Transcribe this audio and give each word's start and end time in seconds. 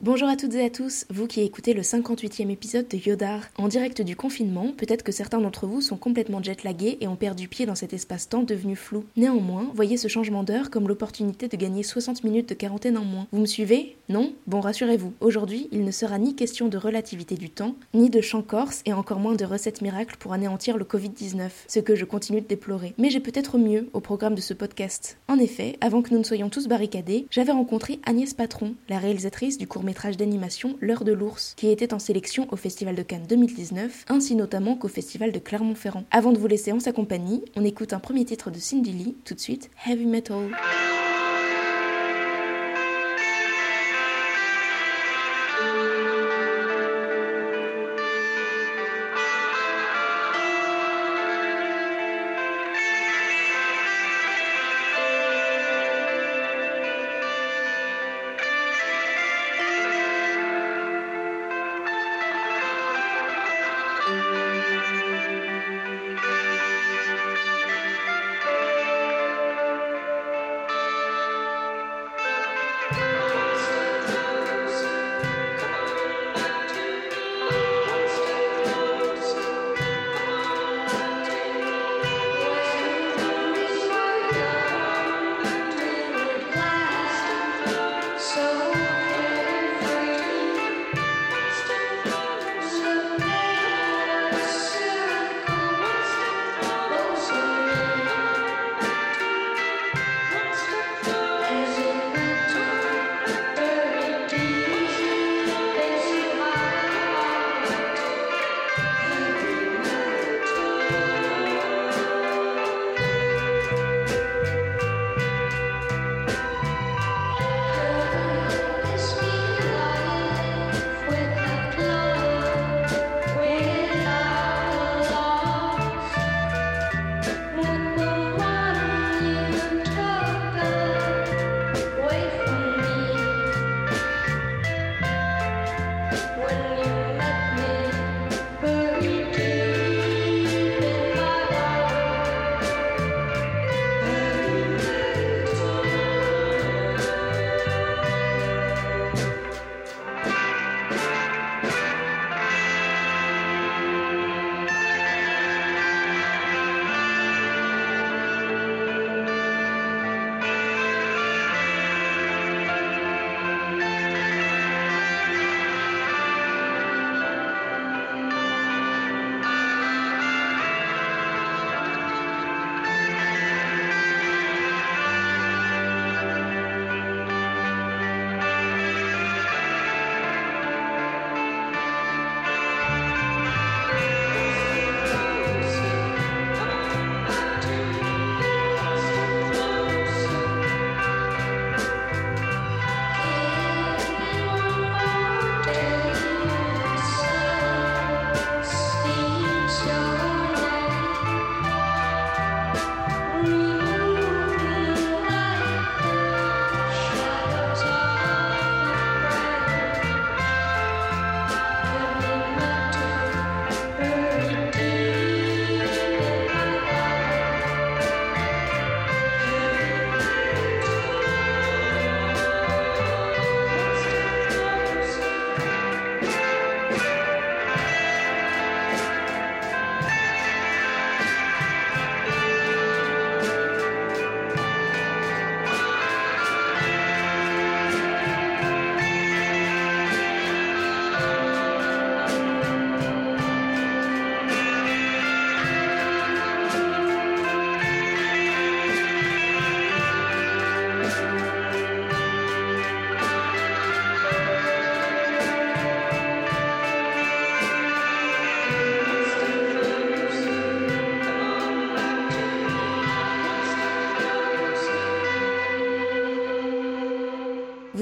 Bonjour 0.00 0.28
à 0.28 0.36
toutes 0.36 0.54
et 0.54 0.64
à 0.64 0.70
tous, 0.70 1.06
vous 1.10 1.26
qui 1.26 1.40
écoutez 1.40 1.74
le 1.74 1.82
58e 1.82 2.50
épisode 2.50 2.86
de 2.86 2.96
Yodar. 2.96 3.40
En 3.56 3.66
direct 3.66 4.00
du 4.00 4.14
confinement, 4.14 4.72
peut-être 4.76 5.02
que 5.02 5.10
certains 5.10 5.40
d'entre 5.40 5.66
vous 5.66 5.80
sont 5.80 5.96
complètement 5.96 6.40
jetlagués 6.40 6.98
et 7.00 7.08
ont 7.08 7.16
perdu 7.16 7.48
pied 7.48 7.66
dans 7.66 7.74
cet 7.74 7.92
espace-temps 7.92 8.44
devenu 8.44 8.76
flou. 8.76 9.04
Néanmoins, 9.16 9.72
voyez 9.74 9.96
ce 9.96 10.06
changement 10.06 10.44
d'heure 10.44 10.70
comme 10.70 10.86
l'opportunité 10.86 11.48
de 11.48 11.56
gagner 11.56 11.82
60 11.82 12.22
minutes 12.22 12.48
de 12.48 12.54
quarantaine 12.54 12.96
en 12.96 13.04
moins. 13.04 13.26
Vous 13.32 13.40
me 13.40 13.46
suivez? 13.46 13.96
Non? 14.08 14.32
Bon, 14.46 14.60
rassurez-vous, 14.60 15.14
aujourd'hui, 15.20 15.66
il 15.72 15.82
ne 15.82 15.90
sera 15.90 16.16
ni 16.20 16.36
question 16.36 16.68
de 16.68 16.78
relativité 16.78 17.34
du 17.34 17.50
temps, 17.50 17.74
ni 17.92 18.08
de 18.08 18.20
chant 18.20 18.42
corse 18.42 18.82
et 18.86 18.92
encore 18.92 19.18
moins 19.18 19.34
de 19.34 19.44
recettes 19.44 19.82
miracles 19.82 20.14
pour 20.20 20.32
anéantir 20.32 20.78
le 20.78 20.84
Covid-19, 20.84 21.50
ce 21.66 21.80
que 21.80 21.96
je 21.96 22.04
continue 22.04 22.40
de 22.40 22.46
déplorer. 22.46 22.94
Mais 22.98 23.10
j'ai 23.10 23.18
peut-être 23.18 23.58
mieux 23.58 23.88
au 23.94 24.00
programme 24.00 24.36
de 24.36 24.40
ce 24.40 24.54
podcast. 24.54 25.18
En 25.26 25.40
effet, 25.40 25.76
avant 25.80 26.02
que 26.02 26.12
nous 26.12 26.20
ne 26.20 26.24
soyons 26.24 26.50
tous 26.50 26.68
barricadés, 26.68 27.26
j'avais 27.32 27.50
rencontré 27.50 27.98
Agnès 28.06 28.32
Patron, 28.32 28.76
la 28.88 29.00
réalisatrice 29.00 29.58
du 29.58 29.66
court 29.66 29.82
métrage 29.88 30.18
d'animation 30.18 30.76
L'heure 30.82 31.02
de 31.02 31.12
l'ours, 31.12 31.54
qui 31.56 31.70
était 31.70 31.94
en 31.94 31.98
sélection 31.98 32.46
au 32.50 32.56
Festival 32.56 32.94
de 32.94 33.02
Cannes 33.02 33.24
2019, 33.26 34.04
ainsi 34.08 34.34
notamment 34.34 34.76
qu'au 34.76 34.88
Festival 34.88 35.32
de 35.32 35.38
Clermont-Ferrand. 35.38 36.04
Avant 36.10 36.32
de 36.32 36.38
vous 36.38 36.46
laisser 36.46 36.72
en 36.72 36.80
sa 36.80 36.92
compagnie, 36.92 37.42
on 37.56 37.64
écoute 37.64 37.94
un 37.94 37.98
premier 37.98 38.26
titre 38.26 38.50
de 38.50 38.58
Cindy 38.58 38.92
Lee, 38.92 39.16
tout 39.24 39.34
de 39.34 39.40
suite 39.40 39.70
Heavy 39.86 40.04
Metal. 40.04 40.50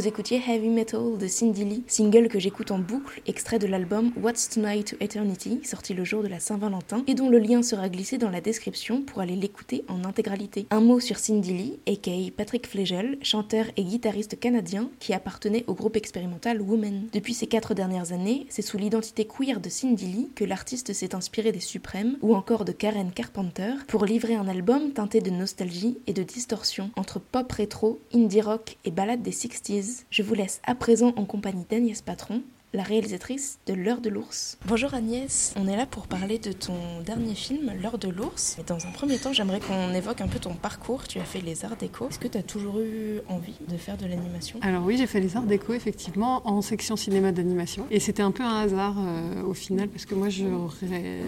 Écoutiez 0.07 0.41
Heavy 0.47 0.69
Metal 0.69 1.19
de 1.19 1.27
Cindy 1.27 1.65
Lee, 1.65 1.83
single 1.89 2.29
que 2.29 2.39
j'écoute 2.39 2.71
en 2.71 2.79
boucle, 2.79 3.21
extrait 3.27 3.59
de 3.59 3.67
l'album 3.67 4.13
What's 4.23 4.49
Tonight 4.51 4.91
to 4.91 4.97
Eternity, 5.01 5.59
sorti 5.65 5.95
le 5.95 6.05
jour 6.05 6.23
de 6.23 6.29
la 6.29 6.39
Saint-Valentin, 6.39 7.03
et 7.09 7.15
dont 7.15 7.29
le 7.29 7.41
lien 7.41 7.61
sera 7.65 7.89
glissé 7.89 8.17
dans 8.17 8.31
la 8.31 8.41
description 8.41 9.03
pour 9.03 9.21
aller 9.21 9.35
l'écouter 9.35 9.85
en 9.89 10.05
intégralité. 10.05 10.69
Un 10.71 10.81
mot 10.81 11.01
sur 11.01 11.19
Cindy 11.19 11.53
Lee, 11.55 11.81
aka 11.89 12.13
Patrick 12.37 12.69
Flegel, 12.69 13.19
chanteur 13.21 13.67
et 13.77 13.83
guitariste 13.83 14.39
canadien 14.39 14.91
qui 15.01 15.13
appartenait 15.13 15.65
au 15.67 15.75
groupe 15.75 15.97
expérimental 15.97 16.63
Women. 16.63 17.09
Depuis 17.13 17.35
ces 17.35 17.49
quatre 17.49 17.75
dernières 17.75 18.13
années, 18.13 18.47
c'est 18.49 18.63
sous 18.63 18.79
l'identité 18.79 19.27
queer 19.27 19.59
de 19.59 19.69
Cindy 19.69 20.07
Lee 20.07 20.31
que 20.37 20.45
l'artiste 20.45 20.93
s'est 20.93 21.17
inspiré 21.17 21.51
des 21.51 21.59
Suprêmes 21.59 22.17
ou 22.23 22.37
encore 22.37 22.65
de 22.65 22.71
Karen 22.71 23.11
Carpenter 23.11 23.73
pour 23.89 24.05
livrer 24.05 24.37
un 24.37 24.47
album 24.47 24.93
teinté 24.93 25.21
de 25.21 25.31
nostalgie 25.31 25.99
et 26.07 26.13
de 26.13 26.23
distorsion 26.23 26.93
entre 26.95 27.19
pop 27.19 27.51
rétro, 27.51 27.99
indie 28.15 28.41
rock 28.41 28.77
et 28.85 28.93
ballade 28.93 29.23
des 29.23 29.33
60s 29.33 29.96
Je 30.11 30.23
vous 30.23 30.35
laisse 30.35 30.61
à 30.65 30.75
présent 30.75 31.13
en 31.17 31.25
compagnie 31.25 31.65
d'Agnès 31.69 32.03
Patron, 32.03 32.43
la 32.73 32.83
réalisatrice 32.83 33.59
de 33.67 33.73
L'heure 33.73 34.01
de 34.01 34.11
l'ours. 34.11 34.59
Bonjour 34.67 34.93
Agnès, 34.93 35.55
on 35.57 35.67
est 35.67 35.77
là 35.77 35.87
pour 35.87 36.07
parler 36.07 36.39
de 36.39 36.53
ton 36.53 37.01
dernier 37.05 37.35
film, 37.35 37.73
L'heure 37.81 37.97
de 37.97 38.09
l'ours. 38.09 38.59
Dans 38.67 38.85
un 38.87 38.91
premier 38.91 39.19
temps, 39.19 39.33
j'aimerais 39.33 39.61
qu'on 39.61 39.95
évoque 39.95 40.21
un 40.21 40.29
peu 40.29 40.39
ton 40.39 40.55
parcours. 40.55 41.07
Tu 41.07 41.19
as 41.19 41.25
fait 41.25 41.41
les 41.41 41.65
arts 41.65 41.77
déco. 41.77 42.09
Est-ce 42.09 42.19
que 42.19 42.29
tu 42.29 42.37
as 42.37 42.43
toujours 42.43 42.81
eu 42.81 43.21
envie 43.29 43.57
de 43.69 43.77
faire 43.77 43.97
de 43.97 44.07
l'animation? 44.07 44.59
Alors 44.63 44.85
oui, 44.85 44.97
j'ai 44.99 45.07
fait 45.07 45.21
les 45.21 45.37
arts 45.37 45.45
déco 45.45 45.73
effectivement 45.73 46.47
en 46.47 46.61
section 46.61 46.97
cinéma 46.97 47.33
d'animation. 47.33 47.87
Et 47.91 48.01
c'était 48.01 48.23
un 48.23 48.33
peu 48.33 48.43
un 48.43 48.61
hasard 48.61 48.97
euh, 48.99 49.43
au 49.43 49.55
final 49.55 49.89
parce 49.89 50.05
que 50.05 50.15
moi 50.15 50.29
j'aurais 50.29 51.21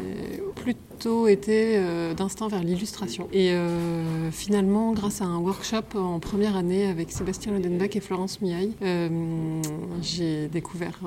plutôt 0.55 0.88
été 1.07 1.77
euh, 1.77 2.15
d'instinct 2.15 2.49
vers 2.49 2.63
l'illustration. 2.63 3.29
Et 3.33 3.53
euh, 3.53 4.31
finalement, 4.31 4.93
grâce 4.93 5.21
à 5.21 5.25
un 5.25 5.39
workshop 5.39 5.97
en 5.97 6.19
première 6.19 6.57
année 6.57 6.87
avec 6.87 7.13
Sébastien 7.13 7.53
Lodenbach 7.53 7.95
et 7.95 8.01
Florence 8.01 8.41
Miaille, 8.41 8.75
j'ai 10.03 10.49
découvert 10.49 10.99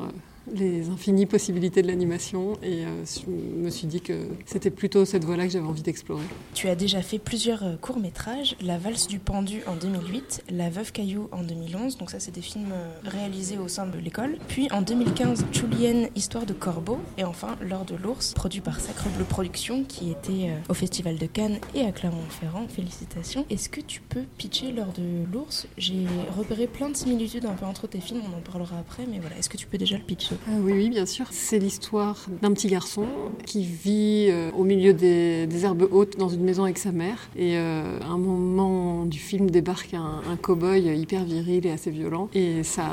les 0.54 0.90
infinies 0.90 1.26
possibilités 1.26 1.82
de 1.82 1.88
l'animation 1.88 2.54
et 2.62 2.86
euh, 2.86 3.04
je 3.06 3.30
me 3.32 3.70
suis 3.70 3.88
dit 3.88 4.02
que 4.02 4.28
c'était 4.46 4.70
plutôt 4.70 5.06
cette 5.06 5.24
voie-là 5.24 5.46
que 5.46 5.54
j'avais 5.54 5.68
envie 5.68 5.82
d'explorer. 5.82 6.24
Tu 6.54 6.68
as 6.68 6.76
déjà 6.76 7.02
fait 7.02 7.20
plusieurs 7.20 7.64
euh, 7.64 7.76
courts-métrages, 7.78 8.56
La 8.62 8.78
valse 8.78 9.08
du 9.08 9.20
pendu 9.20 9.62
en 9.68 9.76
2008, 9.76 10.44
La 10.52 10.70
veuve 10.70 10.92
caillou 10.92 11.30
en 11.32 11.44
2011, 11.44 11.98
donc 11.98 12.12
ça 12.12 12.20
c'est 12.20 12.32
des 12.32 12.42
films 12.42 12.72
euh, 12.74 12.92
réalisés 13.04 13.58
au 13.58 13.68
sein 13.68 13.88
de 13.88 13.98
l'école. 13.98 14.38
Puis 14.48 14.68
en 14.72 14.82
2015, 14.82 15.46
Chulien, 15.52 16.08
Histoire 16.16 16.46
de 16.46 16.54
Corbeau 16.54 17.00
et 17.18 17.24
enfin 17.24 17.56
L'heure 17.62 17.86
de 17.86 17.96
l'ours, 17.96 18.34
produit 18.34 18.62
par 18.62 18.80
Sacre 18.80 19.08
Bleu 19.16 19.26
Productions 19.26 19.84
qui 19.84 20.12
était 20.12 20.52
au 20.70 20.74
Festival 20.74 21.18
de 21.18 21.26
Cannes 21.26 21.60
et 21.76 21.82
à 21.82 21.92
Clermont-Ferrand. 21.92 22.68
Félicitations. 22.68 23.46
Est-ce 23.50 23.70
que 23.70 23.82
tu 23.82 24.02
peux 24.02 24.24
pitcher 24.38 24.72
L'heure 24.72 24.94
de 24.94 25.26
l'ours? 25.32 25.68
J'ai 25.78 26.06
repéré 26.36 26.68
plein 26.68 26.90
de 26.90 26.96
similitudes 26.96 27.46
un 27.46 27.54
peu 27.54 27.66
entre 27.66 27.88
tes 27.88 28.00
films, 28.00 28.22
on 28.32 28.38
en 28.38 28.42
parlera 28.42 28.80
après, 28.80 29.06
mais 29.10 29.20
voilà, 29.20 29.38
est-ce 29.38 29.50
que 29.50 29.58
tu 29.58 29.68
peux 29.68 29.78
déjà 29.78 29.98
le 29.98 30.04
pitcher? 30.04 30.36
Oui, 30.48 30.74
oui, 30.74 30.90
bien 30.90 31.06
sûr. 31.06 31.28
C'est 31.32 31.60
l'histoire 31.60 32.26
d'un 32.42 32.52
petit 32.54 32.68
garçon 32.68 33.06
qui 33.46 33.64
vit 33.64 34.28
euh, 34.30 34.50
au 34.58 34.64
milieu 34.64 34.94
des, 34.94 35.48
herbes 35.64 35.88
hautes 35.92 36.18
dans 36.18 36.30
une 36.30 36.44
maison 36.44 36.64
avec 36.64 36.78
sa 36.78 36.92
mère. 36.92 37.30
Et 37.36 37.58
euh, 37.58 38.00
à 38.02 38.08
un 38.08 38.18
moment 38.18 39.06
du 39.06 39.20
film 39.20 39.52
débarque 39.52 39.94
un, 39.94 40.22
cow-boy 40.42 40.98
hyper 40.98 41.26
viril 41.26 41.66
et 41.68 41.72
assez 41.72 41.92
violent. 41.92 42.30
Et 42.34 42.64
ça, 42.64 42.86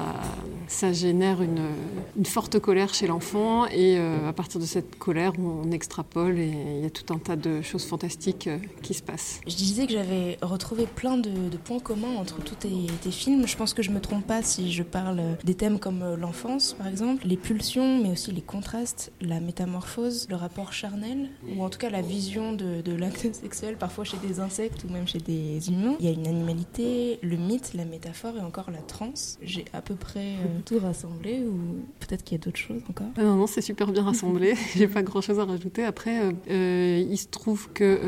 ça 0.66 0.92
génère 0.92 1.40
une, 1.40 1.68
une 2.16 2.26
forte 2.26 2.58
colère 2.58 2.92
chez 2.92 3.06
l'enfant. 3.06 3.66
Et 3.66 3.96
euh, 3.98 4.28
à 4.28 4.32
partir 4.32 4.60
de 4.60 4.66
cette 4.66 4.98
colère, 4.98 5.32
on, 5.38 5.68
extrapole 5.72 6.38
et 6.38 6.50
il 6.78 6.82
y 6.82 6.86
a 6.86 6.90
tout 6.90 7.12
un 7.12 7.18
tas 7.18 7.36
de 7.36 7.60
choses 7.60 7.84
fantastiques 7.84 8.48
qui 8.82 8.94
se 8.94 9.02
passent. 9.02 9.40
Je 9.46 9.54
disais 9.54 9.86
que 9.86 9.92
j'avais 9.92 10.38
retrouvé 10.40 10.86
plein 10.86 11.18
de, 11.18 11.30
points 11.62 11.78
communs 11.78 12.16
entre 12.18 12.42
tous 12.42 12.54
tes, 12.54 12.70
tes, 13.02 13.10
films. 13.10 13.46
Je 13.46 13.56
pense 13.56 13.74
que 13.74 13.82
je 13.82 13.90
me 13.90 14.00
trompe 14.00 14.26
pas 14.26 14.42
si 14.42 14.72
je 14.72 14.82
parle 14.82 15.20
des 15.44 15.54
thèmes 15.54 15.78
comme 15.78 16.16
l'enfance, 16.18 16.72
par 16.72 16.86
exemple, 16.86 17.27
les 17.28 17.36
pulsions, 17.36 17.98
mais 18.02 18.10
aussi 18.10 18.32
les 18.32 18.40
contrastes, 18.40 19.12
la 19.20 19.38
métamorphose, 19.38 20.26
le 20.30 20.36
rapport 20.36 20.72
charnel, 20.72 21.28
ou 21.54 21.62
en 21.62 21.68
tout 21.68 21.78
cas 21.78 21.90
la 21.90 22.00
vision 22.00 22.54
de, 22.54 22.80
de 22.80 22.92
l'acte 22.94 23.34
sexuel, 23.34 23.76
parfois 23.76 24.04
chez 24.04 24.16
des 24.26 24.40
insectes 24.40 24.84
ou 24.88 24.92
même 24.92 25.06
chez 25.06 25.18
des 25.18 25.68
humains. 25.68 25.96
Il 26.00 26.06
y 26.06 26.08
a 26.08 26.12
une 26.12 26.26
animalité, 26.26 27.18
le 27.22 27.36
mythe, 27.36 27.74
la 27.74 27.84
métaphore 27.84 28.32
et 28.38 28.40
encore 28.40 28.70
la 28.70 28.78
transe. 28.78 29.38
J'ai 29.42 29.66
à 29.74 29.82
peu 29.82 29.94
près 29.94 30.36
euh, 30.36 30.60
tout 30.64 30.78
rassemblé, 30.78 31.42
ou 31.42 31.82
peut-être 32.00 32.24
qu'il 32.24 32.38
y 32.38 32.40
a 32.40 32.44
d'autres 32.44 32.58
choses 32.58 32.80
encore? 32.88 33.08
Ah 33.18 33.22
Non, 33.22 33.36
non, 33.36 33.46
c'est 33.46 33.60
super 33.60 33.88
bien 33.92 34.04
rassemblé. 34.04 34.54
J'ai 34.74 34.88
pas 34.88 35.02
grand-chose 35.02 35.38
à 35.38 35.44
rajouter. 35.44 35.84
Après, 35.84 36.22
euh, 36.22 36.32
euh, 36.50 37.06
il 37.06 37.18
se 37.18 37.26
trouve 37.26 37.68
que 37.74 38.00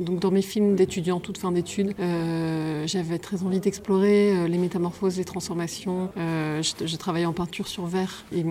donc 0.00 0.20
dans 0.20 0.30
mes 0.30 0.42
films 0.42 0.76
d'étudiants, 0.76 1.18
toute 1.18 1.38
fin 1.38 1.50
d'études, 1.50 1.94
j'avais 2.86 3.18
très 3.18 3.42
envie 3.42 3.58
d'explorer 3.58 4.48
les 4.48 4.58
métamorphoses, 4.58 5.16
les 5.16 5.24
transformations. 5.24 6.10
je, 6.16 6.86
je 6.86 6.96
travaillais 6.96 7.26
en 7.26 7.32
peinture 7.32 7.66
sur 7.66 7.86
verre 7.86 7.95
et, 8.32 8.44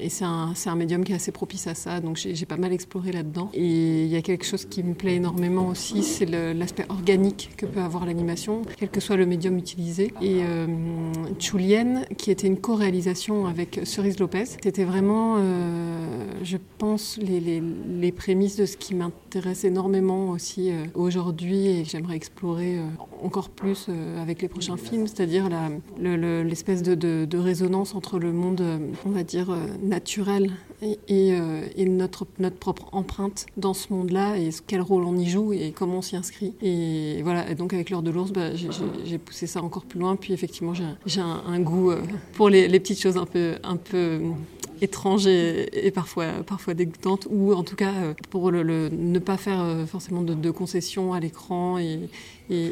et 0.00 0.08
c'est 0.08 0.24
un, 0.24 0.74
médium 0.76 1.04
qui 1.04 1.12
est 1.12 1.16
assez 1.16 1.32
propice 1.32 1.66
à 1.66 1.74
ça, 1.74 2.00
donc 2.00 2.16
j'ai 2.16 2.46
pas 2.46 2.56
mal 2.56 2.72
exploré 2.72 3.12
là-dedans. 3.12 3.50
Et 3.54 4.04
il 4.04 4.08
y 4.08 4.16
a 4.16 4.22
quelque 4.22 4.44
chose 4.44 4.64
qui 4.64 4.82
me 4.82 4.94
plaît 4.94 5.16
énormément 5.16 5.68
aussi, 5.68 6.02
c'est 6.02 6.26
l'aspect 6.26 6.86
organique 6.88 7.50
que 7.56 7.66
peut 7.66 7.80
avoir 7.80 8.06
l'animation, 8.06 8.62
quel 8.76 8.90
que 8.90 9.00
soit 9.00 9.16
le 9.16 9.26
médium 9.26 9.58
utilisé. 9.58 10.12
Et 10.20 10.42
euh, 10.42 10.66
Chulien, 11.38 12.04
qui 12.16 12.30
était 12.30 12.46
une 12.46 12.58
co-réalisation 12.58 13.46
avec 13.46 13.80
Cerise 13.84 14.18
Lopez, 14.18 14.44
c'était 14.62 14.84
vraiment, 14.84 15.36
euh, 15.38 16.26
je 16.42 16.56
pense, 16.78 17.18
les, 17.18 18.12
prémices 18.12 18.56
de 18.56 18.66
ce 18.66 18.76
qui 18.76 18.94
m'intéresse 18.94 19.64
énormément 19.64 20.30
aussi 20.30 20.70
euh, 20.70 20.84
aujourd'hui 20.94 21.68
et 21.68 21.82
que 21.82 21.88
j'aimerais 21.88 22.16
explorer 22.16 22.78
euh, 22.78 22.86
encore 23.22 23.50
plus 23.50 23.88
avec 24.20 24.42
les 24.42 24.48
prochains 24.48 24.76
films, 24.76 25.06
c'est-à-dire 25.06 25.48
l'espèce 25.98 26.82
de, 26.82 27.38
résonance 27.38 27.94
entre 27.94 28.18
le 28.18 28.32
monde 28.32 28.62
on 29.04 29.10
va 29.10 29.22
dire, 29.22 29.50
euh, 29.50 29.56
naturel 29.82 30.50
et, 30.82 30.98
euh, 31.10 31.66
et, 31.76 31.84
notre, 31.86 32.26
notre 32.38 32.56
propre 32.56 32.88
empreinte 32.92 33.46
dans 33.56 33.74
ce 33.74 33.92
monde-là 33.92 34.38
et 34.38 34.50
quel 34.66 34.80
rôle 34.80 35.04
on 35.04 35.16
y 35.16 35.28
joue 35.28 35.52
et 35.52 35.72
comment 35.72 35.98
on 35.98 36.02
s'y 36.02 36.16
inscrit. 36.16 36.54
Et 36.62 37.20
voilà, 37.22 37.50
et 37.50 37.54
donc 37.54 37.74
avec 37.74 37.90
l'heure 37.90 38.02
de 38.02 38.10
l'ours, 38.10 38.32
bah, 38.32 38.54
j'ai 38.54 39.18
poussé 39.18 39.46
ça 39.46 39.62
encore 39.62 39.84
plus 39.84 39.98
loin. 39.98 40.16
Puis 40.16 40.32
effectivement, 40.32 40.72
j'ai 40.74 41.20
un, 41.20 41.42
un, 41.46 41.60
goût 41.60 41.90
euh, 41.90 42.02
pour 42.34 42.48
les, 42.48 42.68
les, 42.68 42.80
petites 42.80 43.00
choses 43.00 43.16
un 43.16 43.26
peu, 43.26 43.56
un 43.64 43.76
peu 43.76 44.20
étranges 44.80 45.26
et, 45.26 45.90
parfois, 45.94 46.26
parfois 46.46 46.74
dégoûtantes, 46.74 47.26
ou 47.30 47.52
en 47.52 47.64
tout 47.64 47.76
cas 47.76 47.92
pour 48.30 48.50
le, 48.50 48.62
le, 48.62 48.88
ne 48.90 49.18
pas 49.18 49.36
faire 49.36 49.64
forcément 49.86 50.22
de, 50.22 50.50
concessions 50.50 51.12
à 51.12 51.20
l'écran 51.20 51.78
et, 51.78 52.08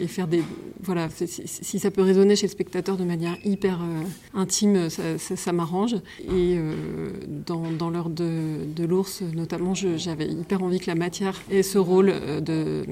faire 0.06 0.26
des. 0.26 0.42
Voilà, 0.82 1.08
si, 1.10 1.78
ça 1.78 1.90
peut 1.90 2.02
résonner 2.02 2.34
chez 2.34 2.46
le 2.46 2.50
spectateur 2.50 2.96
de 2.96 3.04
manière 3.04 3.36
hyper 3.44 3.80
euh, 3.82 4.02
intime, 4.34 4.88
ça, 4.88 5.52
m'arrange. 5.52 5.94
Et 6.20 6.56
euh, 6.56 7.10
dans, 7.46 7.90
l'heure 7.90 8.08
de, 8.08 8.84
l'ours, 8.84 9.22
notamment, 9.34 9.74
j'avais 9.74 10.28
hyper 10.28 10.62
envie 10.62 10.80
que 10.80 10.86
la 10.86 10.94
matière 10.94 11.40
ait 11.50 11.62
ce 11.62 11.78
rôle 11.78 12.10
euh, 12.10 12.84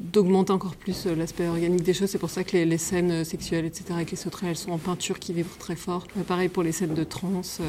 d'augmenter 0.00 0.52
encore 0.52 0.76
plus 0.76 1.06
l'aspect 1.06 1.48
organique 1.48 1.82
des 1.82 1.94
choses. 1.94 2.10
C'est 2.10 2.18
pour 2.18 2.30
ça 2.30 2.44
que 2.44 2.56
les, 2.56 2.78
scènes 2.78 3.24
sexuelles, 3.24 3.64
etc., 3.64 3.86
avec 3.90 4.12
les 4.12 4.16
sauterelles, 4.16 4.50
elles 4.50 4.56
sont 4.56 4.72
en 4.72 4.78
peinture 4.78 5.18
qui 5.18 5.32
vibrent 5.32 5.58
très 5.58 5.76
fort. 5.76 6.06
pareil 6.28 6.48
pour 6.48 6.62
les 6.62 6.72
scènes 6.72 6.94
de 6.94 7.04
trance 7.04 7.60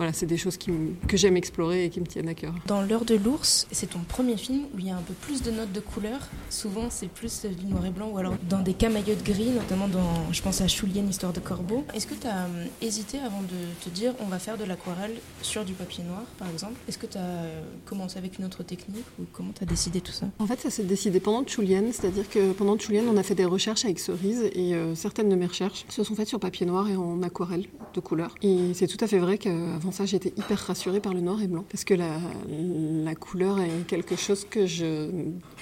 voilà, 0.00 0.14
c'est 0.14 0.24
des 0.24 0.38
choses 0.38 0.56
qui 0.56 0.70
que 1.08 1.18
j'aime 1.18 1.36
explorer 1.36 1.84
et 1.84 1.90
qui 1.90 2.00
me 2.00 2.06
tiennent 2.06 2.30
à 2.30 2.34
cœur. 2.34 2.54
Dans 2.66 2.80
L'heure 2.80 3.04
de 3.04 3.16
l'ours, 3.16 3.66
c'est 3.70 3.90
ton 3.90 3.98
premier 3.98 4.38
film 4.38 4.62
où 4.74 4.78
il 4.78 4.86
y 4.86 4.90
a 4.90 4.96
un 4.96 5.02
peu 5.02 5.12
plus 5.12 5.42
de 5.42 5.50
notes 5.50 5.72
de 5.72 5.80
couleur. 5.80 6.18
Souvent, 6.48 6.86
c'est 6.88 7.08
plus 7.08 7.44
du 7.44 7.66
noir 7.66 7.84
et 7.84 7.90
blanc 7.90 8.08
ou 8.10 8.16
alors 8.16 8.34
dans 8.48 8.60
des 8.60 8.72
camaillots 8.72 9.22
gris, 9.22 9.50
notamment 9.50 9.88
dans, 9.88 10.32
je 10.32 10.40
pense 10.40 10.62
à 10.62 10.68
Chulien, 10.68 11.04
Histoire 11.04 11.34
de 11.34 11.40
Corbeau. 11.40 11.84
Est-ce 11.94 12.06
que 12.06 12.14
tu 12.14 12.26
as 12.26 12.46
euh, 12.46 12.66
hésité 12.80 13.18
avant 13.18 13.42
de 13.42 13.84
te 13.84 13.90
dire 13.90 14.14
on 14.20 14.26
va 14.26 14.38
faire 14.38 14.56
de 14.56 14.64
l'aquarelle 14.64 15.12
sur 15.42 15.66
du 15.66 15.74
papier 15.74 16.02
noir, 16.02 16.22
par 16.38 16.48
exemple? 16.48 16.76
Est-ce 16.88 16.96
que 16.96 17.06
tu 17.06 17.18
as 17.18 17.20
euh, 17.20 17.62
commencé 17.84 18.16
avec 18.16 18.38
une 18.38 18.46
autre 18.46 18.62
technique 18.62 19.04
ou 19.20 19.24
comment 19.34 19.52
tu 19.52 19.62
as 19.62 19.66
décidé 19.66 20.00
tout 20.00 20.12
ça? 20.12 20.26
En 20.38 20.46
fait, 20.46 20.58
ça 20.60 20.70
s'est 20.70 20.84
décidé 20.84 21.20
pendant 21.20 21.46
Chulien, 21.46 21.84
c'est-à-dire 21.92 22.28
que 22.30 22.52
pendant 22.52 22.78
Chulien, 22.78 23.04
on 23.06 23.18
a 23.18 23.22
fait 23.22 23.34
des 23.34 23.44
recherches 23.44 23.84
avec 23.84 23.98
Cerise 23.98 24.50
et 24.54 24.74
euh, 24.74 24.94
certaines 24.94 25.28
de 25.28 25.36
mes 25.36 25.46
recherches 25.46 25.84
se 25.90 26.02
sont 26.02 26.14
faites 26.14 26.28
sur 26.28 26.40
papier 26.40 26.64
noir 26.64 26.88
et 26.88 26.96
en 26.96 27.22
aquarelle 27.22 27.66
de 27.94 28.00
couleur. 28.00 28.34
Et 28.42 28.72
c'est 28.74 28.86
tout 28.86 29.02
à 29.04 29.06
fait 29.06 29.18
vrai 29.18 29.36
qu'avant 29.36 29.89
ça, 29.90 30.06
j'étais 30.06 30.32
hyper 30.36 30.58
rassurée 30.58 31.00
par 31.00 31.14
le 31.14 31.20
noir 31.20 31.42
et 31.42 31.46
blanc 31.46 31.64
parce 31.70 31.84
que 31.84 31.94
la, 31.94 33.14
couleur 33.14 33.60
est 33.60 33.86
quelque 33.86 34.16
chose 34.16 34.46
que 34.48 34.66
je 34.66 35.10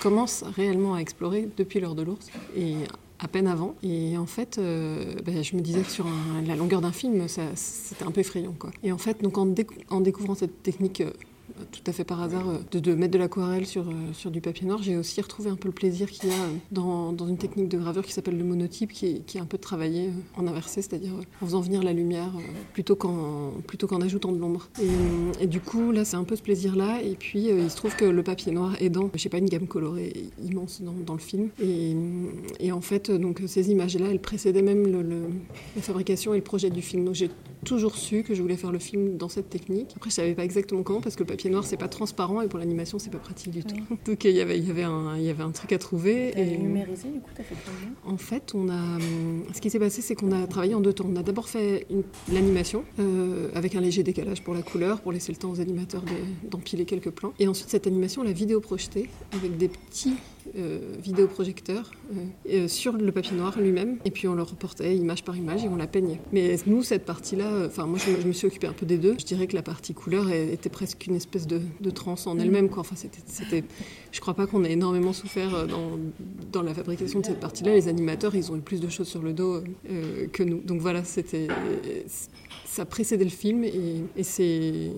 commence 0.00 0.44
réellement 0.56 0.94
à 0.94 0.99
explorer 0.99 1.49
depuis 1.56 1.80
l'heure 1.80 1.94
de 1.94 2.02
l'ours 2.02 2.28
et 2.56 2.75
à 3.18 3.28
peine 3.28 3.47
avant. 3.47 3.75
Et 3.82 4.16
en 4.16 4.26
fait, 4.26 4.58
euh, 4.58 5.14
ben, 5.25 5.42
je 5.42 5.56
me 5.56 5.61
disais 5.61 5.82
que 5.82 5.90
sur 5.90 6.06
la 6.47 6.56
longueur 6.56 6.80
d'un 6.80 6.92
film, 6.92 7.26
c'était 7.28 8.04
un 8.04 8.11
peu 8.11 8.20
effrayant. 8.20 8.54
Quoi. 8.58 8.70
Et 8.82 8.92
en 8.92 8.99
fait, 8.99 9.23
donc 9.23 9.38
en, 9.38 9.52
en 9.90 10.00
découvrant 10.00 10.35
cette 10.35 10.62
technique 10.62 11.00
euh, 11.00 11.11
tout 11.73 11.81
à 11.87 11.93
fait 11.93 12.05
par 12.05 12.23
hasard 12.23 12.49
euh, 12.49 12.78
de, 12.78 12.95
mettre 12.95 13.12
de 13.12 13.19
l'aquarelle 13.19 13.67
sur, 13.67 13.88
euh, 13.88 13.93
sur 14.12 14.31
du 14.31 14.40
papier 14.40 14.67
noir. 14.67 14.83
J'ai 14.83 14.97
aussi 14.97 15.21
retrouvé 15.21 15.50
un 15.50 15.57
peu 15.57 15.69
le 15.69 15.75
plaisir 15.75 16.11
qu'il 16.11 16.28
y 16.28 16.33
a 16.33 16.37
euh, 16.37 16.55
dans, 16.71 17.12
dans, 17.12 17.28
une 17.28 17.37
technique 17.37 17.69
de 17.69 17.78
gravure 17.78 18.05
qui 18.05 18.12
s'appelle 18.12 18.38
le 18.38 18.45
monotype, 18.45 18.93
qui 18.93 19.07
est, 19.07 19.37
est 19.37 19.38
un 19.38 19.45
peu 19.45 19.59
travaillé 19.59 20.11
en 20.37 20.47
inversé, 20.47 20.83
c'est-à-dire 20.83 21.12
en 21.40 21.47
faisant 21.47 21.61
venir 21.61 21.83
la 21.83 21.93
lumière 21.93 22.33
plutôt 22.73 22.97
qu'en 22.97 23.52
plutôt 23.67 23.87
qu'en 23.87 24.00
ajoutant 24.00 24.33
de 24.33 24.38
l'ombre. 24.38 24.69
Et, 25.40 25.47
du 25.47 25.61
coup, 25.61 25.93
là, 25.93 26.05
c'est 26.05 26.17
un 26.17 26.25
peu 26.25 26.37
ce 26.37 26.43
plaisir-là. 26.43 27.02
Et 27.02 27.14
puis, 27.14 27.49
il 27.49 27.71
se 27.71 27.76
trouve 27.76 27.95
que 27.97 28.05
le 28.05 28.23
papier 28.23 28.52
noir 28.52 28.76
aidant, 28.81 29.11
je 29.14 29.21
sais 29.21 29.28
pas, 29.28 29.38
une 29.38 29.49
gamme 29.49 29.67
colorée 29.67 30.31
immense 30.43 30.83
dans, 30.83 30.93
dans 30.93 31.14
le 31.14 31.21
film. 31.21 31.50
Et, 31.61 32.73
en 32.73 32.81
fait, 32.81 33.11
donc 33.11 33.43
ces 33.47 33.71
images-là, 33.71 34.07
elles 34.11 34.21
précédaient 34.21 34.62
même 34.62 34.87
la 35.76 35.83
fabrication 35.83 36.35
et 36.35 36.38
le 36.38 36.45
projet 36.45 36.71
du 36.71 36.83
film. 36.83 37.12
Toujours 37.64 37.96
su 37.96 38.22
que 38.22 38.34
je 38.34 38.42
voulais 38.42 38.56
faire 38.56 38.72
le 38.72 38.78
film 38.78 39.16
dans 39.16 39.28
cette 39.28 39.50
technique. 39.50 39.92
Après, 39.96 40.10
je 40.10 40.14
savais 40.14 40.34
pas 40.34 40.44
exactement 40.44 40.82
comment 40.82 41.00
parce 41.00 41.16
que 41.16 41.22
le 41.22 41.26
papier 41.26 41.50
noir 41.50 41.64
c'est 41.64 41.76
pas 41.76 41.88
transparent 41.88 42.40
et 42.40 42.48
pour 42.48 42.58
l'animation 42.58 42.98
c'est 42.98 43.10
pas 43.10 43.18
pratique 43.18 43.50
du 43.50 43.64
tout. 43.64 43.76
Donc 44.06 44.24
il 44.24 44.32
y 44.32 44.40
avait 44.40 44.58
il 44.58 44.66
y 44.66 44.70
avait 44.70 44.84
un 44.84 45.16
il 45.16 45.24
y 45.24 45.30
avait 45.30 45.42
un 45.42 45.50
truc 45.50 45.72
à 45.72 45.78
trouver. 45.78 46.32
Et 46.38 46.58
numérisé 46.58 47.08
du 47.08 47.20
coup 47.20 47.30
t'as 47.34 47.42
fait 47.42 47.56
combien? 47.64 47.94
En 48.04 48.18
fait 48.18 48.52
on 48.54 48.68
a 48.68 48.98
ce 49.54 49.60
qui 49.60 49.70
s'est 49.70 49.78
passé 49.78 50.02
c'est 50.02 50.14
qu'on 50.14 50.32
a 50.32 50.46
travaillé 50.46 50.74
en 50.74 50.80
deux 50.80 50.92
temps. 50.92 51.06
On 51.08 51.16
a 51.16 51.22
d'abord 51.22 51.48
fait 51.48 51.86
l'animation 52.32 52.84
euh, 52.98 53.50
avec 53.54 53.74
un 53.74 53.80
léger 53.80 54.02
décalage 54.02 54.42
pour 54.42 54.54
la 54.54 54.62
couleur 54.62 55.00
pour 55.00 55.12
laisser 55.12 55.32
le 55.32 55.38
temps 55.38 55.50
aux 55.50 55.60
animateurs 55.60 56.04
d'empiler 56.50 56.84
de, 56.84 56.88
quelques 56.88 57.10
plans. 57.10 57.32
Et 57.38 57.48
ensuite 57.48 57.70
cette 57.70 57.86
animation 57.86 58.22
la 58.22 58.32
vidéo 58.32 58.60
projetée 58.60 59.08
avec 59.32 59.56
des 59.56 59.68
petits 59.68 60.14
vidéoprojecteur 61.02 61.90
sur 62.67 62.93
le 62.93 63.12
papier 63.12 63.37
noir 63.37 63.59
lui-même, 63.59 63.99
et 64.05 64.11
puis 64.11 64.28
on 64.28 64.35
le 64.35 64.43
reportait 64.43 64.97
image 64.97 65.25
par 65.25 65.37
image 65.37 65.64
et 65.64 65.69
on 65.69 65.76
la 65.76 65.87
peignait. 65.87 66.21
Mais 66.33 66.57
nous, 66.67 66.83
cette 66.83 67.05
partie-là, 67.05 67.67
enfin 67.67 67.87
moi 67.87 67.99
je, 67.99 68.26
me 68.26 68.33
suis 68.33 68.47
occupée 68.47 68.67
un 68.67 68.73
peu 68.73 68.87
des 68.87 68.99
deux. 68.99 69.17
Je 69.19 69.25
dirais 69.25 69.47
que 69.47 69.57
la 69.57 69.62
partie 69.62 69.95
couleur 69.95 70.31
était 70.31 70.69
presque 70.69 71.07
une 71.07 71.17
espèce 71.17 71.47
de, 71.47 71.61
de 71.81 71.90
transe 71.90 72.26
en 72.26 72.38
elle-même. 72.38 72.69
Enfin, 72.76 72.95
c'était, 72.97 73.64
je 74.12 74.21
crois 74.21 74.35
pas 74.35 74.47
qu'on 74.47 74.64
ait 74.64 74.73
énormément 74.73 75.12
souffert 75.12 75.67
dans, 75.67 75.99
dans 76.52 76.62
la 76.62 76.75
fabrication 76.75 77.21
de 77.21 77.26
cette 77.26 77.40
partie-là. 77.40 77.75
Les 77.75 77.88
animateurs, 77.88 78.35
ils 78.35 78.52
ont 78.52 78.57
eu 78.57 78.61
plus 78.61 78.81
de 78.81 78.88
choses 78.88 79.09
sur 79.09 79.23
le 79.23 79.33
dos 79.33 79.62
que 80.33 80.43
nous. 80.43 80.61
Donc 80.61 80.81
voilà, 80.81 81.05
c'était 81.05 81.49
ça 82.69 82.85
précédait 82.85 83.25
le 83.25 83.31
film 83.31 83.64
et, 83.64 84.05
et 84.17 84.23
c'est 84.23 84.93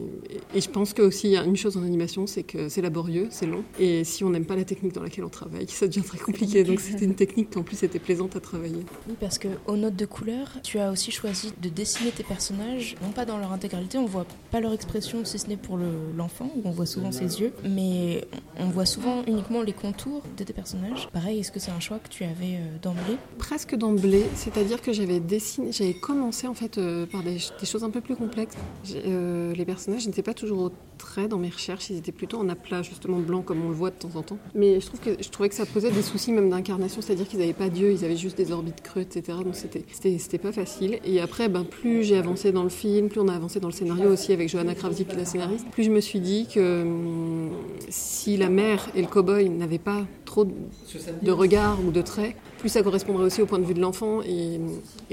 et 0.55 0.61
je 0.61 0.69
pense 0.69 0.93
que 0.93 1.03
aussi 1.03 1.29
il 1.29 1.33
y 1.33 1.37
a 1.37 1.45
une 1.45 1.57
chose 1.57 1.77
en 1.77 1.83
animation 1.83 2.27
c'est 2.27 2.43
que 2.43 2.69
c'est 2.69 2.83
laborieux 2.83 3.29
c'est 3.31 3.47
long 3.47 3.65
et 3.79 4.05
si 4.05 4.25
on 4.25 4.31
n'aime 4.31 4.45
pas 4.45 4.57
la 4.57 4.65
technique 4.65 4.93
dans 4.93 5.03
laquelle 5.03 5.25
on 5.25 5.29
travaille 5.29 5.40
ça 5.69 5.87
devient 5.87 6.03
très 6.03 6.19
compliqué. 6.19 6.65
Donc 6.65 6.81
c'était 6.81 7.05
une 7.05 7.15
technique 7.15 7.51
qui 7.51 7.59
en 7.59 7.63
plus 7.63 7.83
était 7.83 7.99
plaisante 7.99 8.37
à 8.37 8.41
travailler. 8.41 8.85
Oui 9.09 9.15
parce 9.19 9.39
que 9.39 9.49
aux 9.67 9.77
notes 9.77 9.97
de 9.97 10.07
couleur 10.07 10.49
tu 10.63 10.79
as 10.79 10.91
aussi 10.91 11.11
choisi 11.11 11.53
de 11.61 11.69
dessiner 11.69 12.11
tes 12.11 12.23
personnages 12.23 12.97
non 13.03 13.11
pas 13.11 13.25
dans 13.25 13.39
leur 13.39 13.53
intégralité 13.53 13.99
on 13.99 14.07
voit 14.07 14.27
pas 14.51 14.61
leur 14.61 14.73
expression 14.73 15.25
si 15.25 15.39
ce 15.39 15.49
n'est 15.49 15.57
pour 15.57 15.79
l'enfant 16.17 16.51
où 16.57 16.63
on 16.65 16.71
voit 16.71 16.87
souvent 16.87 17.13
ses 17.13 17.41
yeux 17.41 17.53
mais 17.69 18.25
on 18.59 18.67
voit 18.67 18.87
souvent 18.87 19.23
uniquement 19.27 19.63
les 19.63 19.73
contours 19.73 20.23
de 20.37 20.45
tes 20.45 20.53
personnages. 20.53 21.09
Pareil 21.13 21.41
est-ce 21.41 21.53
que 21.53 21.61
c'est 21.61 21.71
un 21.71 21.81
choix 21.81 21.99
que 21.99 22.09
tu 22.09 22.25
avais 22.25 22.57
euh, 22.57 22.79
d'emblée? 22.83 23.17
Presque 23.39 23.75
d'emblée 23.77 24.27
c'est-à-dire 24.35 24.81
que 24.83 24.93
j'avais 24.93 25.21
dessiné 25.21 25.73
j'avais 25.73 25.95
commencé 25.95 26.47
en 26.47 26.55
fait 26.55 26.79
euh, 26.79 27.07
par 27.07 27.23
des, 27.23 27.39
des 27.59 27.67
choses 27.67 27.85
un 27.85 27.91
peu 27.91 28.01
plus 28.01 28.17
complexes. 28.17 28.57
Euh, 28.95 29.53
les 29.55 29.65
personnages 29.65 30.07
n'étaient 30.07 30.23
pas 30.23 30.35
toujours 30.35 30.61
au 30.61 30.73
trait 31.01 31.29
dans 31.29 31.39
mes 31.39 31.49
recherches, 31.49 31.91
ils 31.91 31.97
étaient 31.97 32.13
plutôt 32.13 32.39
en 32.39 32.49
aplat, 32.49 32.83
justement 32.83 33.19
blanc, 33.19 33.43
comme 33.43 33.65
on 33.65 33.69
le 33.69 33.75
voit 33.75 33.91
de 33.91 33.97
temps 33.97 34.15
en 34.15 34.23
temps. 34.23 34.39
Mais 34.55 34.81
je, 34.81 34.87
trouve 34.87 35.01
que, 35.01 35.11
je 35.23 35.29
trouvais 35.31 35.49
que 35.49 35.55
ça 35.55 35.67
posait 35.67 35.91
des 35.91 36.03
soucis 36.03 36.31
même 36.31 36.51
d'incarnation, 36.51 37.01
c'est-à-dire 37.01 37.27
qu'ils 37.27 37.41
n'avaient 37.41 37.53
pas 37.53 37.69
d'yeux, 37.69 37.93
ils 37.93 38.05
avaient 38.05 38.17
juste 38.17 38.37
des 38.37 38.53
orbites 38.53 38.83
creux, 38.83 39.01
etc. 39.01 39.39
Donc 39.43 39.55
c'était 39.55 40.39
pas 40.39 40.53
facile. 40.53 41.01
Et 41.05 41.21
après, 41.21 41.49
ben, 41.49 41.65
plus 41.65 42.05
j'ai 42.05 42.19
avancé 42.19 42.53
dans 42.53 42.63
le 42.63 42.69
film, 42.69 43.09
plus 43.09 43.21
on 43.21 43.29
a 43.29 43.35
avancé 43.35 43.61
dans 43.61 43.69
le 43.69 43.75
scénario 43.75 44.11
aussi 44.11 44.33
avec 44.33 44.49
Johanna 44.49 44.75
Kravzik, 44.75 45.15
la 45.17 45.25
scénariste, 45.25 45.67
plus 45.71 45.85
je 45.85 45.91
me 45.91 46.01
suis 46.01 46.21
dit 46.21 46.47
que 46.53 46.83
hum, 46.83 47.51
si 47.89 48.37
la 48.37 48.51
mère 48.51 48.89
et 48.95 49.01
le 49.01 49.09
cow-boy 49.09 49.49
n'avaient 49.49 49.79
pas 49.79 50.07
trop 50.25 50.45
de 50.45 51.33
regard 51.33 51.79
ou 51.85 51.91
de 51.91 52.03
traits, 52.03 52.37
plus 52.61 52.69
ça 52.69 52.83
correspondrait 52.83 53.25
aussi 53.25 53.43
au 53.43 53.47
point 53.47 53.59
de 53.59 53.65
vue 53.65 53.75
de 53.75 53.81
l'enfant 53.81 54.21
et, 54.23 54.61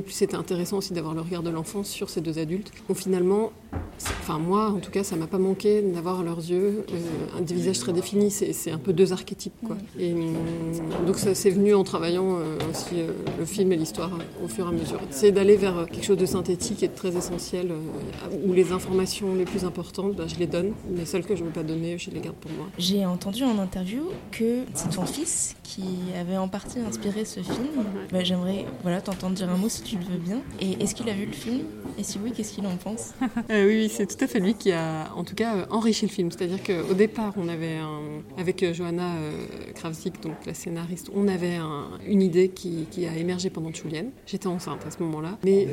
plus 0.04 0.12
c'était 0.12 0.36
intéressant 0.36 0.78
aussi 0.78 0.94
d'avoir 0.94 1.14
le 1.14 1.22
regard 1.22 1.44
de 1.44 1.50
l'enfant 1.50 1.84
sur 1.84 2.10
ces 2.10 2.22
deux 2.22 2.40
adultes. 2.40 2.72
Donc 2.88 2.98
finalement, 2.98 3.52
enfin 4.22 4.38
moi 4.38 4.70
en 4.70 4.80
tout 4.80 4.92
cas, 4.92 5.04
ça 5.04 5.16
m'a 5.16 5.28
pas 5.28 5.38
manqué 5.38 5.82
d'avoir 5.82 6.24
leurs 6.24 6.38
yeux, 6.38 6.86
euh, 6.92 7.38
un 7.38 7.42
des 7.42 7.56
visages 7.56 7.80
très 7.80 7.94
définis, 7.94 8.32
c'est 8.32 8.72
un 8.72 8.78
peu 8.78 8.94
deux 8.94 9.14
archétypes 9.14 9.54
quoi. 9.66 9.78
Et 10.00 10.14
donc 11.06 11.18
ça 11.18 11.34
c'est 11.34 11.50
venu 11.50 11.74
en 11.74 11.84
travaillant 11.84 12.38
euh, 12.38 12.58
aussi 12.70 13.02
euh, 13.02 13.12
le 13.40 13.46
film 13.46 13.72
et 13.72 13.76
l'histoire 13.76 14.12
au 14.44 14.48
fur 14.48 14.66
et 14.66 14.70
à 14.70 14.72
mesure. 14.72 15.00
C'est 15.10 15.32
d'aller 15.32 15.56
vers 15.56 15.88
quelque 15.88 16.06
chose 16.06 16.18
de 16.18 16.26
synthétique 16.26 16.84
et 16.84 16.88
de 16.88 16.96
très 16.96 17.16
essentiel 17.16 17.72
où 18.46 18.54
les 18.54 18.72
informations 18.72 19.36
les 19.36 19.46
plus 19.46 19.66
importantes, 19.66 20.16
ben, 20.16 20.28
je 20.28 20.36
les 20.36 20.48
donne, 20.48 20.74
mais 20.90 21.06
celles 21.06 21.24
que 21.24 21.36
je 21.36 21.42
ne 21.42 21.48
veux 21.48 21.54
pas 21.54 21.64
donner, 21.64 21.98
je 21.98 22.12
les 22.12 22.20
garde 22.20 22.36
pour 22.36 22.52
moi. 22.52 22.68
J'ai 22.78 23.06
entendu 23.06 23.44
en 23.44 23.58
interview 23.58 24.04
que 24.32 24.64
c'est 24.74 24.90
ton 24.90 25.06
fils 25.06 25.56
qui 25.64 25.84
avait 26.20 26.38
en 26.38 26.48
partie 26.48 26.80
inspiré 26.80 27.26
ce 27.26 27.37
film. 27.44 27.86
Bah, 28.12 28.24
J'aimerais 28.24 28.66
voilà, 28.82 29.02
t'entendre 29.02 29.36
dire 29.36 29.50
un 29.50 29.58
mot 29.58 29.70
si 29.70 29.82
tu 29.82 29.98
le 29.98 30.04
veux 30.04 30.18
bien. 30.18 30.42
Et 30.60 30.84
est-ce 30.84 30.96
qu'il 30.96 31.10
a 31.10 31.14
vu 31.14 31.26
le 31.26 31.32
film? 31.32 31.64
Et 31.98 32.04
si 32.04 32.20
oui, 32.24 32.32
qu'est-ce 32.32 32.54
qu'il 32.54 32.66
en 32.66 32.78
pense? 32.78 33.14
Euh, 33.50 33.68
Oui, 33.68 33.90
c'est 33.90 34.08
tout 34.08 34.24
à 34.24 34.28
fait 34.28 34.40
lui 34.40 34.56
qui 34.56 34.72
a 34.72 35.14
en 35.16 35.24
tout 35.24 35.36
cas 35.36 35.56
euh, 35.56 35.66
enrichi 35.70 36.06
le 36.06 36.12
film. 36.12 36.32
C'est-à-dire 36.32 36.60
qu'au 36.64 36.94
départ, 36.94 37.34
on 37.38 37.48
avait 37.48 37.76
un, 37.76 38.02
avec 38.38 38.62
euh, 38.64 38.74
Johanna 38.74 39.14
Kravzik, 39.76 40.22
donc 40.22 40.34
la 40.46 40.54
scénariste, 40.54 41.10
on 41.16 41.28
avait 41.28 41.58
une 42.06 42.22
idée 42.22 42.50
qui, 42.50 42.88
a 43.06 43.16
émergé 43.16 43.50
pendant 43.50 43.72
Tchoulienne. 43.72 44.10
J'étais 44.26 44.48
enceinte 44.48 44.86
à 44.86 44.92
ce 44.92 45.02
moment-là, 45.04 45.38
mais 45.44 45.68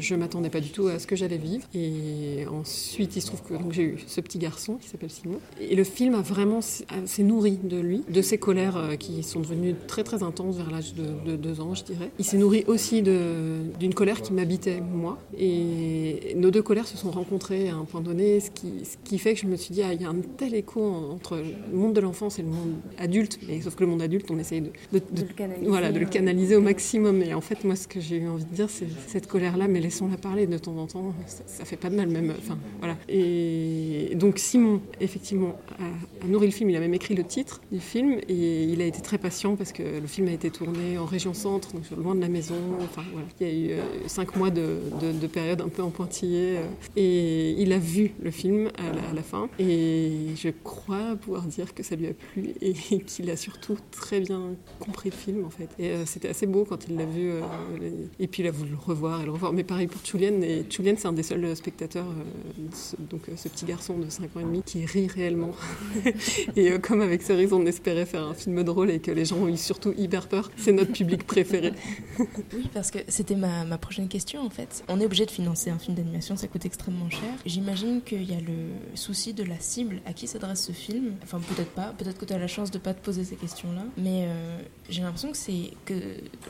je 0.00 0.14
ne 0.14 0.18
m'attendais 0.18 0.50
pas 0.50 0.60
du 0.60 0.70
tout 0.70 0.88
à 0.88 0.98
ce 0.98 1.06
que 1.06 1.14
j'allais 1.14 1.36
vivre. 1.36 1.66
Et 1.74 2.46
ensuite, 2.50 3.16
il 3.16 3.22
se 3.22 3.26
trouve 3.26 3.42
que 3.42 3.54
j'ai 3.70 3.82
eu 3.82 3.98
ce 4.06 4.20
petit 4.20 4.38
garçon 4.38 4.76
qui 4.76 4.88
s'appelle 4.88 5.10
Simon. 5.10 5.40
Et 5.60 5.76
le 5.76 5.84
film 5.84 6.14
a 6.14 6.22
vraiment 6.22 6.60
s'est 6.60 7.22
nourri 7.22 7.58
de 7.62 7.78
lui, 7.78 8.02
de 8.08 8.22
ses 8.22 8.38
colères 8.38 8.96
qui 8.98 9.22
sont 9.22 9.40
devenues 9.40 9.74
très 9.86 10.04
très 10.04 10.22
intenses 10.22 10.56
vers 10.56 10.70
l'âge 10.78 10.94
de, 10.94 11.36
deux 11.36 11.60
ans, 11.60 11.74
je 11.74 11.84
dirais. 11.84 12.10
Il 12.18 12.24
s'est 12.24 12.36
nourri 12.36 12.64
aussi 12.66 13.02
d'une 13.02 13.94
colère 13.94 14.22
qui 14.22 14.32
m'habitait, 14.32 14.80
moi. 14.80 15.18
Et 15.36 16.34
nos 16.36 16.50
deux 16.50 16.62
colères 16.62 16.86
se 16.86 16.96
sont 16.96 17.10
rencontrées 17.10 17.68
à 17.68 17.74
un 17.74 17.84
point 17.84 18.00
donné, 18.00 18.40
ce 18.40 18.50
qui, 18.50 18.84
ce 18.84 18.96
qui 19.04 19.18
fait 19.18 19.34
que 19.34 19.40
je 19.40 19.46
me 19.46 19.56
suis 19.56 19.74
dit, 19.74 19.82
ah, 19.82 19.92
il 19.92 20.00
y 20.00 20.04
a 20.04 20.08
un 20.08 20.20
tel 20.36 20.54
écho 20.54 20.82
entre 20.82 21.36
le 21.36 21.76
monde 21.76 21.94
de 21.94 22.00
l'enfance 22.00 22.38
et 22.38 22.42
le 22.42 22.48
monde 22.48 22.74
adulte. 22.98 23.38
Mais 23.48 23.60
sauf 23.60 23.74
que 23.74 23.84
le 23.84 23.90
monde 23.90 24.02
adulte, 24.02 24.30
on 24.30 24.38
essaye 24.38 24.60
de, 24.60 24.70
de, 24.92 25.00
le, 25.16 25.34
canaliser, 25.34 25.68
voilà, 25.68 25.92
de 25.92 25.98
le 25.98 26.06
canaliser 26.06 26.56
au 26.56 26.60
maximum. 26.60 27.22
Et 27.22 27.34
en 27.34 27.40
fait, 27.40 27.64
moi, 27.64 27.76
ce 27.76 27.88
que 27.88 28.00
j'ai 28.00 28.18
eu 28.18 28.28
envie 28.28 28.44
de 28.44 28.54
dire, 28.54 28.70
c'est 28.70 28.88
cette 29.06 29.26
colère-là, 29.26 29.68
mais 29.68 29.80
laissons-la 29.80 30.16
parler 30.16 30.46
de 30.46 30.58
temps 30.58 30.76
en 30.76 30.86
temps. 30.86 31.14
Ça, 31.26 31.42
ça, 31.46 31.64
fait 31.64 31.76
pas 31.76 31.90
de 31.90 31.96
mal, 31.96 32.08
même. 32.08 32.32
Enfin, 32.38 32.58
voilà. 32.78 32.96
Et 33.08 34.12
donc, 34.14 34.38
Simon, 34.38 34.80
effectivement, 35.00 35.58
a, 35.78 36.24
a 36.24 36.28
nourri 36.28 36.46
le 36.46 36.52
film. 36.52 36.70
Il 36.70 36.76
a 36.76 36.80
même 36.80 36.94
écrit 36.94 37.14
le 37.14 37.24
titre 37.24 37.60
du 37.72 37.80
film. 37.80 38.18
Et 38.28 38.64
il 38.64 38.80
a 38.80 38.86
été 38.86 39.00
très 39.00 39.18
patient 39.18 39.56
parce 39.56 39.72
que 39.72 39.82
le 39.82 40.06
film 40.06 40.28
a 40.28 40.32
été 40.32 40.50
tourné 40.50 40.67
en 40.98 41.04
région 41.04 41.34
centre, 41.34 41.72
donc 41.72 41.82
loin 41.96 42.14
de 42.14 42.20
la 42.20 42.28
maison. 42.28 42.54
Enfin. 42.82 43.02
Il 43.40 43.46
y 43.46 43.50
a 43.50 43.52
eu 43.52 43.78
euh, 43.78 43.82
cinq 44.06 44.36
mois 44.36 44.50
de, 44.50 44.78
de, 45.00 45.26
période 45.26 45.60
un 45.60 45.68
peu 45.68 45.82
en 45.82 45.90
pointillé. 45.90 46.58
Euh, 46.58 46.66
et 46.96 47.50
il 47.58 47.72
a 47.72 47.78
vu 47.78 48.12
le 48.22 48.30
film 48.30 48.70
à 48.78 49.14
la, 49.14 49.22
fin. 49.22 49.48
Et 49.58 50.30
je 50.36 50.48
crois 50.64 51.16
pouvoir 51.16 51.42
dire 51.42 51.74
que 51.74 51.82
ça 51.82 51.96
lui 51.96 52.06
a 52.06 52.12
plu 52.12 52.54
et 52.60 52.72
qu'il 53.06 53.30
a 53.30 53.36
surtout 53.36 53.76
très 53.90 54.20
bien 54.20 54.54
compris 54.78 55.10
le 55.10 55.16
film, 55.16 55.44
en 55.44 55.50
fait. 55.50 55.68
Et 55.78 55.90
euh, 55.90 56.06
c'était 56.06 56.28
assez 56.28 56.46
beau 56.46 56.64
quand 56.64 56.86
il 56.88 56.96
l'a 56.96 57.04
vu. 57.04 57.30
et 58.18 58.26
puis 58.26 58.42
il 58.42 58.46
a 58.46 58.50
voulu 58.50 58.70
le 58.70 58.76
revoir 58.76 59.22
et 59.22 59.24
le 59.24 59.32
revoir. 59.32 59.52
Mais 59.52 59.64
pareil 59.64 59.86
pour 59.86 60.04
Chulien. 60.04 60.40
Et 60.42 60.64
Chulien, 60.68 60.94
c'est 60.96 61.08
un 61.08 61.12
des 61.12 61.22
seuls 61.22 61.56
spectateurs, 61.56 62.06
donc 63.10 63.22
ce 63.36 63.48
petit 63.48 63.64
garçon 63.64 63.98
de 63.98 64.08
5 64.08 64.36
ans 64.36 64.40
et 64.40 64.44
demi, 64.44 64.62
qui 64.62 64.84
rit 64.86 65.06
réellement. 65.06 65.52
et 66.56 66.78
comme 66.78 67.00
avec 67.00 67.22
Cerise, 67.22 67.52
on 67.52 67.64
espérait 67.66 68.06
faire 68.06 68.24
un 68.24 68.34
film 68.34 68.62
drôle 68.62 68.90
et 68.90 69.00
que 69.00 69.10
les 69.10 69.24
gens 69.24 69.38
ont 69.38 69.48
eu 69.48 69.56
surtout 69.56 69.94
hyper 69.96 70.28
peur. 70.28 70.50
C'est 70.58 70.72
notre 70.72 70.92
public 70.92 71.24
préféré. 71.26 71.72
oui, 72.18 72.68
parce 72.72 72.90
que 72.90 72.98
c'était 73.08 73.36
ma, 73.36 73.64
ma, 73.64 73.78
prochaine 73.78 74.08
question 74.08 74.42
en 74.42 74.50
fait. 74.50 74.84
On 74.88 75.00
est 75.00 75.04
obligé 75.04 75.24
de 75.24 75.30
financer 75.30 75.70
un 75.70 75.78
film 75.78 75.96
d'animation, 75.96 76.36
ça 76.36 76.48
coûte 76.48 76.66
extrêmement 76.66 77.08
cher. 77.10 77.30
J'imagine 77.46 78.02
qu'il 78.02 78.24
y 78.24 78.34
a 78.34 78.40
le 78.40 78.96
souci 78.96 79.34
de 79.34 79.44
la 79.44 79.58
cible 79.60 80.00
à 80.04 80.12
qui 80.12 80.26
s'adresse 80.26 80.64
ce 80.66 80.72
film. 80.72 81.14
Enfin, 81.22 81.40
peut-être 81.40 81.70
pas, 81.70 81.94
peut-être 81.96 82.18
que 82.18 82.24
tu 82.24 82.32
as 82.32 82.38
la 82.38 82.48
chance 82.48 82.70
de 82.70 82.78
pas 82.78 82.94
te 82.94 83.02
poser 83.04 83.24
ces 83.24 83.36
questions-là. 83.36 83.84
Mais 83.96 84.26
euh, 84.26 84.58
j'ai 84.88 85.02
l'impression 85.02 85.30
que 85.30 85.36
c'est 85.36 85.72
que 85.84 85.94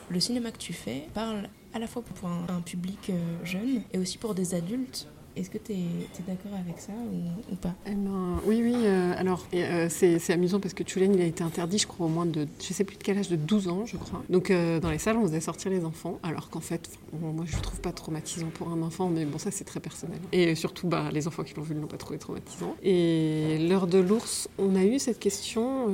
le 0.09 0.19
cinéma 0.19 0.51
que 0.51 0.57
tu 0.57 0.73
fais 0.73 1.07
parle 1.13 1.49
à 1.73 1.79
la 1.79 1.87
fois 1.87 2.01
pour 2.01 2.29
un, 2.29 2.61
public 2.61 3.09
euh, 3.09 3.45
jeune 3.45 3.83
et 3.93 3.97
aussi 3.97 4.17
pour 4.17 4.33
des 4.35 4.55
adultes 4.55 5.07
est-ce 5.35 5.49
que 5.49 5.57
tu 5.57 5.73
es, 5.73 5.77
d'accord 6.27 6.51
avec 6.53 6.79
ça 6.79 6.91
ou, 6.91 7.55
pas? 7.55 7.73
Eh 7.85 7.91
ben, 7.91 8.39
Oui, 8.45 8.61
oui. 8.63 8.73
Euh, 8.75 9.13
alors, 9.17 9.45
euh, 9.53 9.87
c'est 9.89 10.33
amusant 10.33 10.59
parce 10.59 10.73
que 10.73 10.83
Tulen, 10.83 11.13
il 11.13 11.21
a 11.21 11.25
été 11.25 11.43
interdit, 11.43 11.77
je 11.77 11.87
crois, 11.87 12.07
au 12.07 12.09
moins 12.09 12.25
de, 12.25 12.47
je 12.59 12.73
sais 12.73 12.83
plus 12.83 12.97
de 12.97 13.03
quel 13.03 13.17
âge, 13.17 13.29
de 13.29 13.35
12 13.35 13.67
ans, 13.67 13.85
je 13.85 13.97
crois. 13.97 14.23
Donc, 14.29 14.51
euh, 14.51 14.79
dans 14.79 14.89
les 14.89 14.97
salles, 14.97 15.17
on 15.17 15.23
faisait 15.23 15.39
sortir 15.39 15.71
les 15.71 15.85
enfants, 15.85 16.19
alors 16.23 16.49
qu'en 16.49 16.59
fait, 16.59 16.89
moi, 17.21 17.45
je 17.45 17.55
ne 17.55 17.61
trouve 17.61 17.79
pas 17.79 17.91
traumatisant 17.91 18.47
pour 18.53 18.69
un 18.69 18.81
enfant, 18.81 19.09
mais 19.09 19.25
bon, 19.25 19.37
ça, 19.37 19.51
c'est 19.51 19.63
très 19.63 19.79
personnel. 19.79 20.19
Et 20.31 20.55
surtout, 20.55 20.87
bah, 20.87 21.09
les 21.13 21.27
enfants 21.27 21.43
qui 21.43 21.53
l'ont 21.55 21.63
vu 21.63 21.75
ne 21.75 21.81
l'ont 21.81 21.87
pas 21.87 21.97
trouvé 21.97 22.19
traumatisant. 22.19 22.75
Et 22.83 23.67
l'heure 23.69 23.87
de 23.87 23.99
l'ours, 23.99 24.49
on 24.57 24.75
a 24.75 24.83
eu 24.83 24.99
cette 24.99 25.19
question 25.19 25.87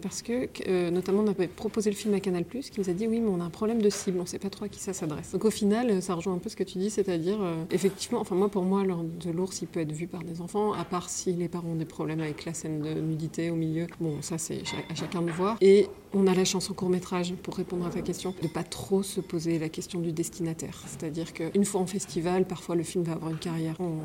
parce 0.00 0.22
que, 0.22 0.90
notamment, 0.90 1.22
on 1.22 1.28
avait 1.28 1.48
proposé 1.48 1.90
le 1.90 1.96
film 1.96 2.14
à 2.14 2.20
Canal+, 2.20 2.44
qui 2.44 2.72
nous 2.78 2.88
a 2.88 2.92
dit, 2.92 3.06
oui, 3.06 3.20
mais 3.20 3.28
on 3.28 3.40
a 3.40 3.44
un 3.44 3.50
problème 3.50 3.82
de 3.82 3.90
cible, 3.90 4.18
on 4.18 4.22
ne 4.22 4.26
sait 4.26 4.38
pas 4.38 4.50
trop 4.50 4.66
à 4.66 4.68
qui 4.68 4.80
ça 4.80 4.92
s'adresse. 4.92 5.32
Donc, 5.32 5.44
au 5.44 5.50
final, 5.50 6.02
ça 6.02 6.14
rejoint 6.14 6.34
un 6.34 6.38
peu 6.38 6.48
ce 6.48 6.56
que 6.56 6.64
tu 6.64 6.78
dis, 6.78 6.90
c'est-à-dire, 6.90 7.38
effectivement, 7.70 8.20
enfin, 8.20 8.36
moi, 8.36 8.48
pour 8.48 8.62
moi, 8.64 8.81
de 8.84 9.30
l'ours, 9.30 9.62
il 9.62 9.68
peut 9.68 9.80
être 9.80 9.92
vu 9.92 10.06
par 10.06 10.22
des 10.22 10.40
enfants, 10.40 10.72
à 10.72 10.84
part 10.84 11.08
si 11.08 11.32
les 11.32 11.48
parents 11.48 11.68
ont 11.68 11.76
des 11.76 11.84
problèmes 11.84 12.20
avec 12.20 12.44
la 12.44 12.54
scène 12.54 12.80
de 12.80 12.94
nudité 13.00 13.50
au 13.50 13.54
milieu. 13.54 13.86
Bon, 14.00 14.20
ça, 14.22 14.38
c'est 14.38 14.62
à 14.90 14.94
chacun 14.94 15.22
de 15.22 15.30
voir. 15.30 15.56
Et 15.60 15.88
on 16.14 16.26
a 16.26 16.34
la 16.34 16.44
chance 16.44 16.70
en 16.70 16.74
court 16.74 16.88
métrage, 16.88 17.34
pour 17.42 17.54
répondre 17.54 17.86
à 17.86 17.90
ta 17.90 18.02
question, 18.02 18.34
de 18.42 18.48
pas 18.48 18.62
trop 18.62 19.02
se 19.02 19.20
poser 19.20 19.58
la 19.58 19.68
question 19.68 20.00
du 20.00 20.12
destinataire. 20.12 20.82
C'est-à-dire 20.86 21.32
qu'une 21.32 21.64
fois 21.64 21.80
en 21.80 21.86
festival, 21.86 22.44
parfois 22.44 22.74
le 22.74 22.82
film 22.82 23.04
va 23.04 23.12
avoir 23.12 23.30
une 23.30 23.38
carrière 23.38 23.76
en, 23.80 24.00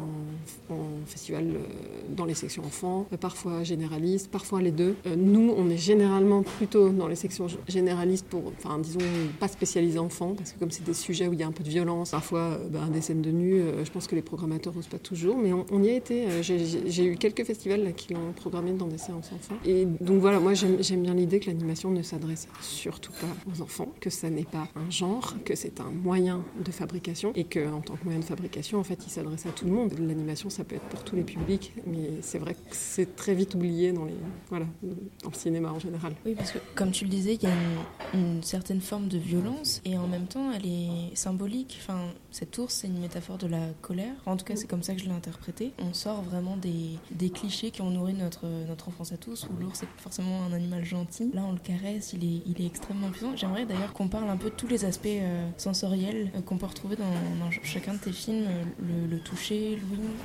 festival 1.06 1.46
euh, 1.48 1.60
dans 2.16 2.26
les 2.26 2.34
sections 2.34 2.64
enfants, 2.64 3.08
euh, 3.14 3.18
parfois 3.18 3.64
généraliste, 3.64 4.30
parfois 4.30 4.62
les 4.62 4.72
deux. 4.72 4.96
Euh, 5.06 5.16
nous, 5.16 5.54
on 5.56 5.70
est 5.70 5.78
généralement 5.78 6.44
plutôt 6.44 6.90
dans 6.90 7.08
les 7.08 7.16
sections 7.16 7.48
généralistes 7.68 8.26
pour, 8.28 8.52
enfin, 8.58 8.80
disons, 8.80 9.00
pas 9.40 9.48
spécialisés 9.48 10.00
enfants, 10.00 10.34
parce 10.36 10.54
que 10.54 10.60
comme 10.60 10.72
c'est 10.72 10.84
des 10.84 10.94
sujets 10.94 11.28
où 11.28 11.34
il 11.34 11.40
y 11.40 11.44
a 11.44 11.48
un 11.48 11.52
peu 11.52 11.64
de 11.64 11.70
violence, 11.70 12.12
parfois 12.12 12.60
ben, 12.70 12.88
des 12.88 13.02
scènes 13.02 13.22
de 13.22 13.32
nu, 13.32 13.62
je 13.84 13.92
pense 13.92 14.08
que 14.08 14.16
les 14.16 14.22
programmateurs 14.22 14.74
n'osent 14.76 14.88
pas 14.88 15.00
toujours, 15.00 15.38
mais 15.38 15.52
on, 15.54 15.84
y 15.84 15.90
a 15.90 15.94
été. 15.94 16.26
J'ai 16.42 17.06
eu 17.06 17.16
quelques 17.18 17.44
festivals 17.44 17.94
qui 17.96 18.14
l'ont 18.14 18.34
programmé 18.36 18.74
dans 18.74 18.88
des 18.88 18.98
séances 18.98 19.32
enfants. 19.34 19.56
Et 19.66 19.86
donc 19.86 20.20
voilà, 20.20 20.40
moi 20.40 20.54
j'aime 20.54 21.02
bien 21.02 21.14
l'idée 21.14 21.40
que 21.40 21.48
l'animation 21.48 21.92
ne 21.98 22.04
s'adresse 22.04 22.48
surtout 22.62 23.12
pas 23.14 23.52
aux 23.52 23.62
enfants, 23.62 23.90
que 24.00 24.10
ça 24.10 24.30
n'est 24.30 24.44
pas 24.44 24.68
un 24.76 24.90
genre, 24.90 25.36
que 25.44 25.56
c'est 25.56 25.80
un 25.80 25.92
moyen 25.92 26.44
de 26.64 26.72
fabrication 26.72 27.32
et 27.36 27.44
qu'en 27.44 27.82
tant 27.82 27.96
que 27.96 28.04
moyen 28.04 28.20
de 28.20 28.26
fabrication, 28.26 28.80
en 28.80 28.84
fait, 28.84 29.00
il 29.06 29.10
s'adresse 29.10 29.46
à 29.46 29.50
tout 29.50 29.66
le 29.66 29.72
monde. 29.72 29.94
L'animation, 30.00 30.50
ça 30.50 30.64
peut 30.64 30.76
être 30.76 30.88
pour 30.90 31.04
tous 31.04 31.16
les 31.16 31.24
publics, 31.24 31.74
mais 31.86 32.10
c'est 32.22 32.40
vrai 32.40 32.54
que 32.54 32.60
c'est 32.72 33.16
très 33.16 33.34
vite 33.34 33.56
oublié 33.56 33.92
dans, 33.92 34.06
les, 34.06 34.16
voilà, 34.50 34.66
dans 35.24 35.30
le 35.30 35.36
cinéma 35.36 35.72
en 35.72 35.80
général. 35.80 36.14
Oui, 36.26 36.36
parce 36.36 36.52
que 36.52 36.60
comme 36.76 36.92
tu 36.92 37.06
le 37.06 37.10
disais, 37.10 37.36
il 37.36 37.44
y 37.44 37.48
a 37.48 37.56
une, 38.14 38.44
certaine 38.44 38.82
forme 38.82 39.08
de 39.08 39.18
violence 39.18 39.82
et 39.84 39.98
en 39.98 40.08
même 40.08 40.28
temps, 40.28 40.52
elle 40.52 40.66
est 40.66 41.16
symbolique. 41.16 41.80
Enfin, 41.82 42.00
cette 42.32 42.58
ours, 42.58 42.74
c'est 42.74 42.88
une 42.88 43.00
métaphore 43.00 43.38
de 43.38 43.48
la 43.48 43.68
colère. 43.82 44.14
en 44.26 44.38
tout 44.38 44.46
cas, 44.46 44.56
c'est 44.56 44.68
comme 44.68 44.84
ça 44.84 44.94
que 44.94 45.02
je 45.02 45.06
l'ai 45.06 45.12
interprété. 45.12 45.74
On 45.80 45.94
sort 45.94 46.22
vraiment 46.22 46.56
des, 46.58 46.98
des 47.12 47.30
clichés 47.30 47.72
qui 47.72 47.82
ont 47.82 47.90
nourri 47.90 48.14
notre, 48.14 48.46
notre 48.68 48.90
enfance 48.90 49.12
à 49.12 49.18
tous, 49.18 49.48
où 49.50 49.62
l'ours 49.62 49.82
est 49.84 49.88
forcément 49.98 50.44
un 50.44 50.54
animal 50.54 50.86
gentil. 50.86 51.32
Là, 51.34 51.44
on 51.48 51.54
le 51.54 51.60
caresse, 51.60 51.87
il 52.14 52.24
est, 52.24 52.42
il 52.46 52.62
est 52.62 52.66
extrêmement 52.66 53.10
puissant. 53.10 53.36
J'aimerais 53.36 53.66
d'ailleurs 53.66 53.94
qu'on 53.94 54.08
parle 54.08 54.30
un 54.30 54.38
peu 54.38 54.50
de 54.50 54.56
tous 54.56 54.68
les 54.68 54.86
aspects 54.86 55.06
euh, 55.08 55.48
sensoriels 55.58 56.32
euh, 56.36 56.42
qu'on 56.42 56.58
peut 56.58 56.66
retrouver 56.66 56.96
dans, 56.96 57.52
chacun 57.64 57.94
de 57.94 58.00
tes 58.00 58.12
films. 58.12 58.46
Le, 58.80 59.08
le 59.10 59.20
toucher, 59.20 59.78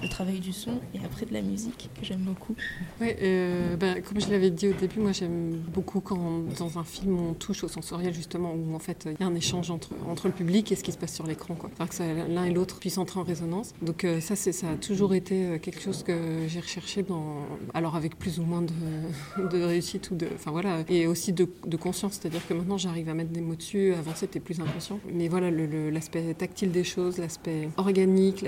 le 0.02 0.08
travail 0.08 0.40
du 0.40 0.52
son 0.52 0.80
et 0.94 0.98
après 1.04 1.26
de 1.26 1.32
la 1.32 1.42
musique, 1.42 1.90
que 1.98 2.04
j'aime 2.04 2.20
beaucoup. 2.20 2.54
Oui, 3.00 3.08
euh, 3.22 3.76
ben, 3.76 4.02
comme 4.02 4.20
je 4.20 4.30
l'avais 4.30 4.50
dit 4.50 4.68
au 4.68 4.72
début, 4.72 5.00
moi 5.00 5.12
j'aime 5.12 5.52
beaucoup 5.72 6.00
quand 6.00 6.42
dans 6.58 6.78
un 6.78 6.84
film 6.84 7.18
on 7.18 7.34
touche 7.34 7.64
au 7.64 7.68
sensoriel 7.68 8.14
justement, 8.14 8.52
où 8.52 8.74
en 8.74 8.78
fait 8.78 9.08
il 9.10 9.20
y 9.20 9.24
a 9.24 9.26
un 9.26 9.34
échange 9.34 9.70
entre, 9.70 9.90
entre 10.08 10.26
le 10.26 10.32
public 10.32 10.70
et 10.72 10.76
ce 10.76 10.84
qui 10.84 10.92
se 10.92 10.98
passe 10.98 11.14
sur 11.14 11.26
l'écran. 11.26 11.54
Quoi. 11.54 11.70
que 11.70 12.32
l'un 12.32 12.44
et 12.44 12.52
l'autre 12.52 12.78
puissent 12.78 12.98
entrer 12.98 13.20
en 13.20 13.24
résonance. 13.24 13.74
Donc 13.82 14.06
ça, 14.20 14.36
ça 14.36 14.68
a 14.68 14.74
toujours 14.76 15.14
été 15.14 15.58
quelque 15.60 15.80
chose 15.80 16.02
que 16.02 16.46
j'ai 16.48 16.60
recherché 16.60 17.02
dans, 17.02 17.36
alors 17.74 17.96
avec 17.96 18.18
plus 18.18 18.38
ou 18.38 18.42
moins 18.42 18.62
de, 18.62 19.48
de 19.50 19.62
réussite 19.62 20.10
ou 20.10 20.14
de, 20.14 20.28
enfin 20.34 20.50
voilà, 20.50 20.80
et 20.88 21.06
aussi 21.06 21.32
de, 21.32 21.48
de 21.66 21.76
conscience, 21.76 22.18
c'est-à-dire 22.20 22.46
que 22.46 22.54
maintenant 22.54 22.78
j'arrive 22.78 23.08
à 23.08 23.14
mettre 23.14 23.30
des 23.30 23.40
mots 23.40 23.54
dessus. 23.54 23.94
Avant 23.94 24.12
c'était 24.14 24.40
plus 24.40 24.60
inconscient, 24.60 25.00
mais 25.12 25.28
voilà 25.28 25.50
l'aspect 25.50 26.34
tactile 26.34 26.70
des 26.70 26.84
choses, 26.84 27.18
l'aspect 27.18 27.68
organique, 27.76 28.44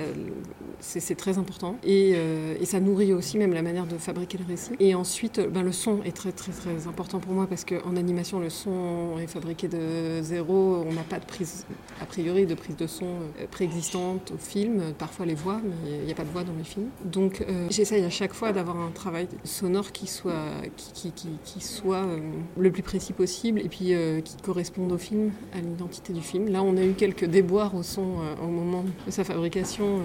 c'est 0.80 1.14
très 1.14 1.38
important 1.38 1.76
et, 1.82 2.12
euh, 2.14 2.56
et, 2.60 2.64
ça 2.66 2.80
nourrit 2.80 3.12
aussi 3.12 3.38
même 3.38 3.52
la 3.52 3.62
manière 3.62 3.86
de 3.86 3.96
fabriquer 3.96 4.38
le 4.38 4.44
récit. 4.44 4.72
Et 4.80 4.94
ensuite, 4.94 5.40
ben, 5.40 5.62
le 5.62 5.72
son 5.72 6.02
est 6.02 6.14
très 6.14 6.32
très 6.32 6.52
très 6.52 6.86
important 6.86 7.20
pour 7.20 7.32
moi 7.32 7.46
parce 7.46 7.64
qu'en 7.64 7.96
animation 7.96 8.40
le 8.40 8.50
son 8.50 9.18
est 9.18 9.26
fabriqué 9.26 9.68
de 9.68 10.20
zéro, 10.22 10.84
on 10.86 10.92
n'a 10.92 11.02
pas 11.02 11.18
de 11.18 11.24
prise 11.24 11.64
a 12.00 12.06
priori 12.06 12.46
de 12.46 12.54
prise 12.54 12.76
de 12.76 12.86
son 12.86 13.06
euh, 13.06 13.46
préexistante 13.50 14.32
au 14.34 14.38
film, 14.38 14.92
parfois 14.98 15.26
les 15.26 15.34
voix, 15.34 15.60
mais 15.62 15.98
il 16.00 16.04
n'y 16.04 16.12
a 16.12 16.14
pas 16.14 16.24
de 16.24 16.30
voix 16.30 16.44
dans 16.44 16.52
mes 16.52 16.64
films. 16.64 16.88
Donc 17.04 17.40
euh, 17.40 17.66
j'essaye 17.70 18.04
à 18.04 18.10
chaque 18.10 18.32
fois 18.32 18.52
d'avoir 18.52 18.78
un 18.78 18.90
travail 18.90 19.28
sonore 19.44 19.92
qui 19.92 20.06
soit, 20.06 20.32
euh, 20.32 22.18
le 22.58 22.70
plus 22.70 22.82
précis 22.82 22.93
possible 23.12 23.60
et 23.60 23.68
puis 23.68 23.94
euh, 23.94 24.20
qui 24.20 24.36
corresponde 24.36 24.92
au 24.92 24.98
film, 24.98 25.32
à 25.52 25.60
l'identité 25.60 26.12
du 26.12 26.20
film. 26.20 26.48
Là, 26.48 26.62
on 26.62 26.76
a 26.76 26.84
eu 26.84 26.92
quelques 26.92 27.24
déboires 27.24 27.74
au 27.74 27.82
son 27.82 28.20
euh, 28.20 28.34
au 28.42 28.48
moment 28.48 28.84
de 29.06 29.10
sa 29.10 29.24
fabrication. 29.24 30.00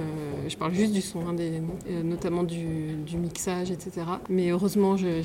je 0.48 0.55
parle 0.58 0.74
juste 0.74 0.93
du 0.93 1.01
son, 1.01 1.22
hein, 1.27 1.36
notamment 2.03 2.43
du, 2.43 2.93
du, 3.05 3.17
mixage, 3.17 3.72
etc. 3.72 4.05
Mais 4.29 4.50
heureusement, 4.50 4.98
j'ai 4.98 5.24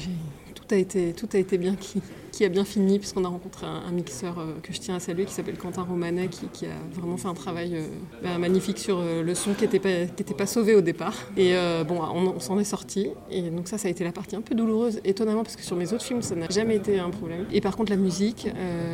tout 0.67 0.75
a 0.75 0.79
été, 0.79 1.13
tout 1.13 1.29
a 1.33 1.39
été 1.39 1.59
bien 1.59 1.75
qui, 1.77 2.01
qui 2.35 2.45
a 2.45 2.49
bien 2.49 2.65
fini, 2.65 2.99
puisqu'on 2.99 3.25
a 3.25 3.29
rencontré 3.29 3.67
un, 3.67 3.91
mixeur 3.93 4.39
euh, 4.39 4.55
que 4.63 4.73
je 4.73 4.81
tiens 4.81 4.97
à 4.97 5.01
saluer, 5.01 5.25
qui 5.25 5.33
s'appelle 5.33 5.57
Quentin 5.57 5.83
Romanet, 5.83 6.29
qui, 6.29 6.67
a 6.67 6.71
vraiment 6.93 7.17
fait 7.17 7.29
un 7.29 7.35
travail 7.35 7.77
euh, 7.77 7.87
bah, 8.23 8.39
magnifique 8.39 8.79
sur 8.79 8.99
euh, 8.99 9.23
le 9.23 9.35
son 9.35 9.55
qui 9.55 9.63
n'était 9.63 9.79
pas, 9.79 10.07
qui 10.07 10.35
pas 10.35 10.47
sauvé 10.47 10.75
au 10.75 10.81
départ. 10.81 11.15
Et 11.37 11.55
bon, 11.87 12.01
on, 12.03 12.41
s'en 12.41 12.59
est 12.59 12.65
sorti. 12.65 13.09
Et 13.31 13.43
donc 13.51 13.69
ça, 13.69 13.79
ça 13.79 13.89
a 13.89 13.91
été 13.91 14.03
la 14.05 14.13
partie 14.13 14.37
un 14.37 14.41
peu 14.41 14.55
douloureuse, 14.55 15.01
étonnamment, 15.05 15.43
parce 15.43 15.57
que 15.57 15.63
sur 15.63 15.77
mes 15.77 15.93
autres 15.93 16.05
films, 16.05 16.23
ça 16.23 16.35
n'a 16.35 16.49
jamais 16.49 16.77
été 16.77 16.99
un 16.99 17.11
problème. 17.11 17.47
Et 17.53 17.61
par 17.61 17.77
contre, 17.77 17.91
la 17.91 17.97
musique, 17.97 18.49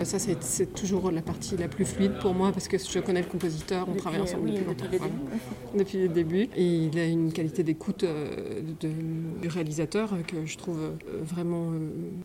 ça, 0.05 0.19
c'est 0.19 0.75
toujours 0.75 1.11
la 1.11 1.23
partie 1.23 1.57
la 1.57 1.69
plus 1.69 1.85
fluide 1.85 2.13
pour 2.21 2.35
moi, 2.35 2.53
parce 2.53 2.69
que 2.69 2.77
je 2.79 2.99
connais 2.99 3.23
le 3.23 3.29
compositeur, 3.29 3.87
on 3.89 3.95
travaille 3.95 4.21
ensemble 4.21 4.51
depuis 4.51 4.65
longtemps. 4.65 4.85
Depuis, 5.75 5.99
le 5.99 6.09
début. 6.09 6.49
Et 6.57 6.65
il 6.65 6.99
a 6.99 7.07
une 7.07 7.33
qualité 7.33 7.63
d'écoute 7.63 8.05
du 8.81 9.49
réalisateur 9.49 10.11
que 10.27 10.45
je 10.45 10.59
trouve 10.59 10.93
vraiment 11.23 11.60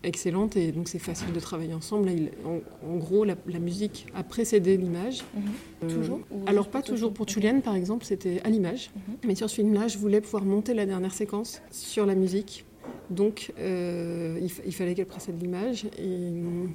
excellente. 0.04 0.56
Et 0.56 0.72
donc, 0.72 0.88
c'est 0.88 1.00
facile 1.00 1.32
de 1.34 1.40
travailler 1.40 1.74
ensemble. 1.74 2.08
Là, 2.08 2.12
il, 2.14 2.32
en, 2.46 2.98
gros, 2.98 3.26
la, 3.26 3.36
musique 3.60 4.08
a 4.16 4.24
précédé 4.24 4.78
l'image. 4.78 5.24
Mhm. 5.34 5.44
Euh, 5.84 5.96
toujours 5.96 6.20
Alors, 6.46 6.70
pas 6.70 6.82
toujours. 6.82 7.14
Pour 7.14 7.28
Julienne, 7.28 7.62
par 7.62 7.76
exemple, 7.76 8.06
c'était 8.06 8.42
à 8.44 8.50
l'image. 8.50 8.92
Mhm. 8.96 9.16
Mais 9.28 9.36
sur 9.36 9.50
ce 9.50 9.56
film-là, 9.56 9.88
je 9.88 9.98
voulais 9.98 10.22
pouvoir 10.22 10.44
monter 10.44 10.74
la 10.74 10.86
dernière 10.86 11.14
séquence 11.14 11.62
sur 11.72 12.06
la 12.06 12.16
musique 12.16 12.66
donc, 13.10 13.52
euh, 13.60 14.40
il, 14.42 14.74
fallait 14.74 14.96
qu'elle 14.96 15.06
précède 15.06 15.42
l'image. 15.42 15.86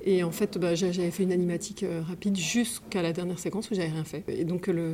Et, 0.04 0.22
en 0.22 0.30
fait, 0.30 0.58
bah, 0.58 0.74
j'avais 0.74 1.10
fait 1.10 1.22
une 1.22 1.32
animatique 1.32 1.82
euh, 1.82 2.02
rapide 2.06 2.36
jusqu'à 2.36 3.02
la 3.02 3.12
dernière 3.12 3.38
séquence 3.38 3.70
où 3.70 3.74
j'avais 3.74 3.88
rien 3.88 4.04
fait. 4.04 4.24
Et 4.28 4.44
donc, 4.44 4.66
le, 4.66 4.92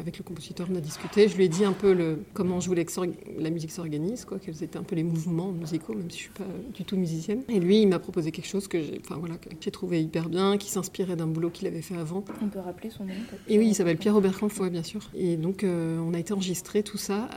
avec 0.00 0.18
le 0.18 0.24
compositeur, 0.24 0.68
on 0.70 0.76
a 0.76 0.80
discuté. 0.80 1.28
Je 1.28 1.36
lui 1.36 1.44
ai 1.44 1.48
dit 1.48 1.64
un 1.64 1.72
peu 1.72 1.92
le, 1.92 2.18
comment 2.34 2.60
je 2.60 2.68
voulais 2.68 2.84
que 2.84 2.92
la 3.38 3.50
musique 3.50 3.70
s'organise, 3.70 4.24
quoi, 4.24 4.38
quels 4.38 4.62
étaient 4.62 4.78
un 4.78 4.82
peu 4.82 4.96
les 4.96 5.02
mouvements 5.02 5.52
musicaux, 5.52 5.94
même 5.94 6.10
si 6.10 6.18
je 6.18 6.22
suis 6.24 6.32
pas 6.32 6.44
du 6.74 6.84
tout 6.84 6.96
musicienne. 6.96 7.42
Et 7.48 7.60
lui, 7.60 7.82
il 7.82 7.88
m'a 7.88 7.98
proposé 7.98 8.30
quelque 8.30 8.48
chose 8.48 8.68
que 8.68 8.80
j'ai, 8.80 9.00
enfin 9.04 9.16
voilà, 9.18 9.36
j'ai 9.60 9.70
trouvé 9.70 10.02
hyper 10.02 10.28
bien, 10.28 10.56
qui 10.58 10.70
s'inspirait 10.70 11.16
d'un 11.16 11.26
boulot 11.26 11.50
qu'il 11.50 11.66
avait 11.66 11.82
fait 11.82 11.96
avant. 11.96 12.24
On 12.42 12.48
peut 12.48 12.60
rappeler 12.60 12.90
son 12.90 13.04
nom. 13.04 13.14
Et 13.48 13.58
oui, 13.58 13.68
il 13.68 13.74
s'appelle 13.74 13.96
Pierre 13.96 14.14
Robert 14.14 14.38
Kampf, 14.38 14.60
bien 14.70 14.82
sûr. 14.82 15.10
Et 15.14 15.36
donc, 15.36 15.64
euh, 15.64 15.98
on 15.98 16.14
a 16.14 16.18
été 16.18 16.32
enregistré 16.32 16.82
tout 16.82 16.98
ça. 16.98 17.28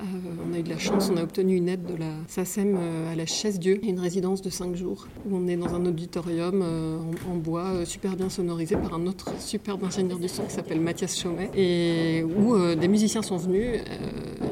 on 0.49 0.54
a 0.54 0.60
eu 0.60 0.63
de 0.63 0.69
la 0.69 0.78
chance, 0.78 1.10
on 1.12 1.17
a 1.17 1.23
obtenu 1.23 1.56
une 1.56 1.69
aide 1.69 1.86
de 1.86 1.95
la 1.95 2.13
SACEM 2.28 2.78
à 3.12 3.15
la 3.15 3.25
Chaise-Dieu, 3.30 3.80
une 3.84 4.00
résidence 4.00 4.42
de 4.42 4.50
5 4.50 4.76
jours 4.76 5.08
où 5.26 5.36
on 5.36 5.48
est 5.48 5.56
dans 5.56 5.74
un 5.74 5.86
auditorium 5.86 6.62
euh, 6.63 6.98
en, 7.30 7.36
bois 7.36 7.68
euh, 7.68 7.86
super 7.86 8.15
bien 8.15 8.30
sonorisé 8.30 8.76
par 8.76 8.96
un 8.96 9.06
autre 9.06 9.32
superbe 9.39 9.84
ingénieur 9.84 10.18
du 10.20 10.28
son 10.28 10.44
qui 10.44 10.54
s'appelle 10.54 10.82
Mathias 10.82 11.18
Chaumet 11.18 11.50
et 11.56 12.24
où 12.24 12.56
euh, 12.56 12.76
des 12.76 12.88
musiciens 12.88 13.22
sont 13.22 13.38
venus. 13.38 13.82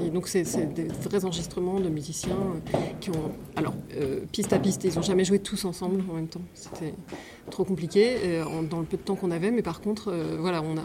Donc 0.09 0.27
c'est 0.27 0.43
des 0.73 0.87
vrais 1.03 1.25
enregistrements 1.25 1.79
de 1.79 1.89
musiciens 1.89 2.37
qui 2.99 3.09
ont, 3.09 3.31
alors 3.55 3.73
piste 4.31 4.53
à 4.53 4.59
piste, 4.59 4.83
ils 4.83 4.95
n'ont 4.95 5.01
jamais 5.01 5.25
joué 5.25 5.39
tous 5.39 5.65
ensemble 5.65 6.03
en 6.09 6.13
même 6.13 6.27
temps. 6.27 6.41
C'était 6.53 6.93
trop 7.49 7.63
compliqué 7.63 8.17
dans 8.69 8.79
le 8.79 8.85
peu 8.85 8.97
de 8.97 9.01
temps 9.01 9.15
qu'on 9.15 9.31
avait, 9.31 9.51
mais 9.51 9.61
par 9.61 9.79
contre, 9.79 10.13
voilà, 10.39 10.61
on 10.61 10.77
a, 10.77 10.83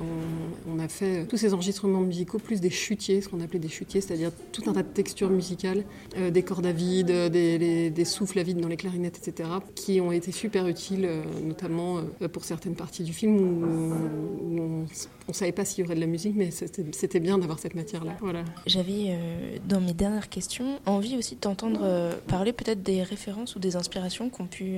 on, 0.73 0.79
a, 0.79 0.89
fait 0.89 1.27
tous 1.27 1.37
ces 1.37 1.55
enregistrements 1.55 2.01
musicaux 2.01 2.39
plus 2.39 2.61
des 2.61 2.71
chutiers, 2.71 3.21
ce 3.21 3.29
qu'on 3.29 3.41
appelait 3.41 3.59
des 3.59 3.69
chutiers, 3.69 4.01
c'est-à-dire 4.01 4.31
tout 4.53 4.63
un 4.69 4.73
tas 4.73 4.83
de 4.83 4.89
textures 4.89 5.31
musicales, 5.31 5.85
des 6.31 6.43
cordes 6.43 6.67
à 6.67 6.73
vide, 6.73 7.11
des 7.31 8.05
souffles 8.05 8.39
à 8.39 8.43
vide 8.43 8.61
dans 8.61 8.69
les 8.69 8.77
clarinettes, 8.77 9.19
etc., 9.19 9.49
qui 9.75 10.01
ont 10.01 10.13
été 10.13 10.33
super 10.33 10.67
utiles, 10.69 11.05
euh, 11.05 11.23
notamment 11.45 11.99
euh, 11.99 12.29
pour 12.29 12.45
certaines 12.45 12.75
parties 12.75 13.05
du 13.05 13.13
film 13.13 13.37
où, 13.37 14.87
on 15.29 15.31
ne 15.31 15.35
savait 15.35 15.53
pas 15.53 15.65
s'il 15.65 15.83
y 15.83 15.87
aurait 15.87 15.95
de 15.95 16.01
la 16.01 16.07
musique, 16.07 16.35
mais 16.37 16.51
c'était 16.51 17.21
bien 17.21 17.39
d'avoir 17.39 17.59
cette 17.59 17.75
matière-là. 17.75 18.17
Voilà. 18.21 18.45
J'avais, 18.67 19.12
euh, 19.13 19.59
dans 19.69 19.81
mes 19.81 19.93
dernières 19.93 20.29
questions, 20.29 20.81
envie 20.87 21.17
aussi 21.17 21.35
de 21.35 21.41
t'entendre 21.41 21.83
parler 22.27 22.53
peut-être 22.53 22.83
des 22.83 23.03
références 23.03 23.57
ou 23.57 23.59
des 23.59 23.77
inspirations 23.77 24.29
qu'ont 24.31 24.47
pu 24.47 24.77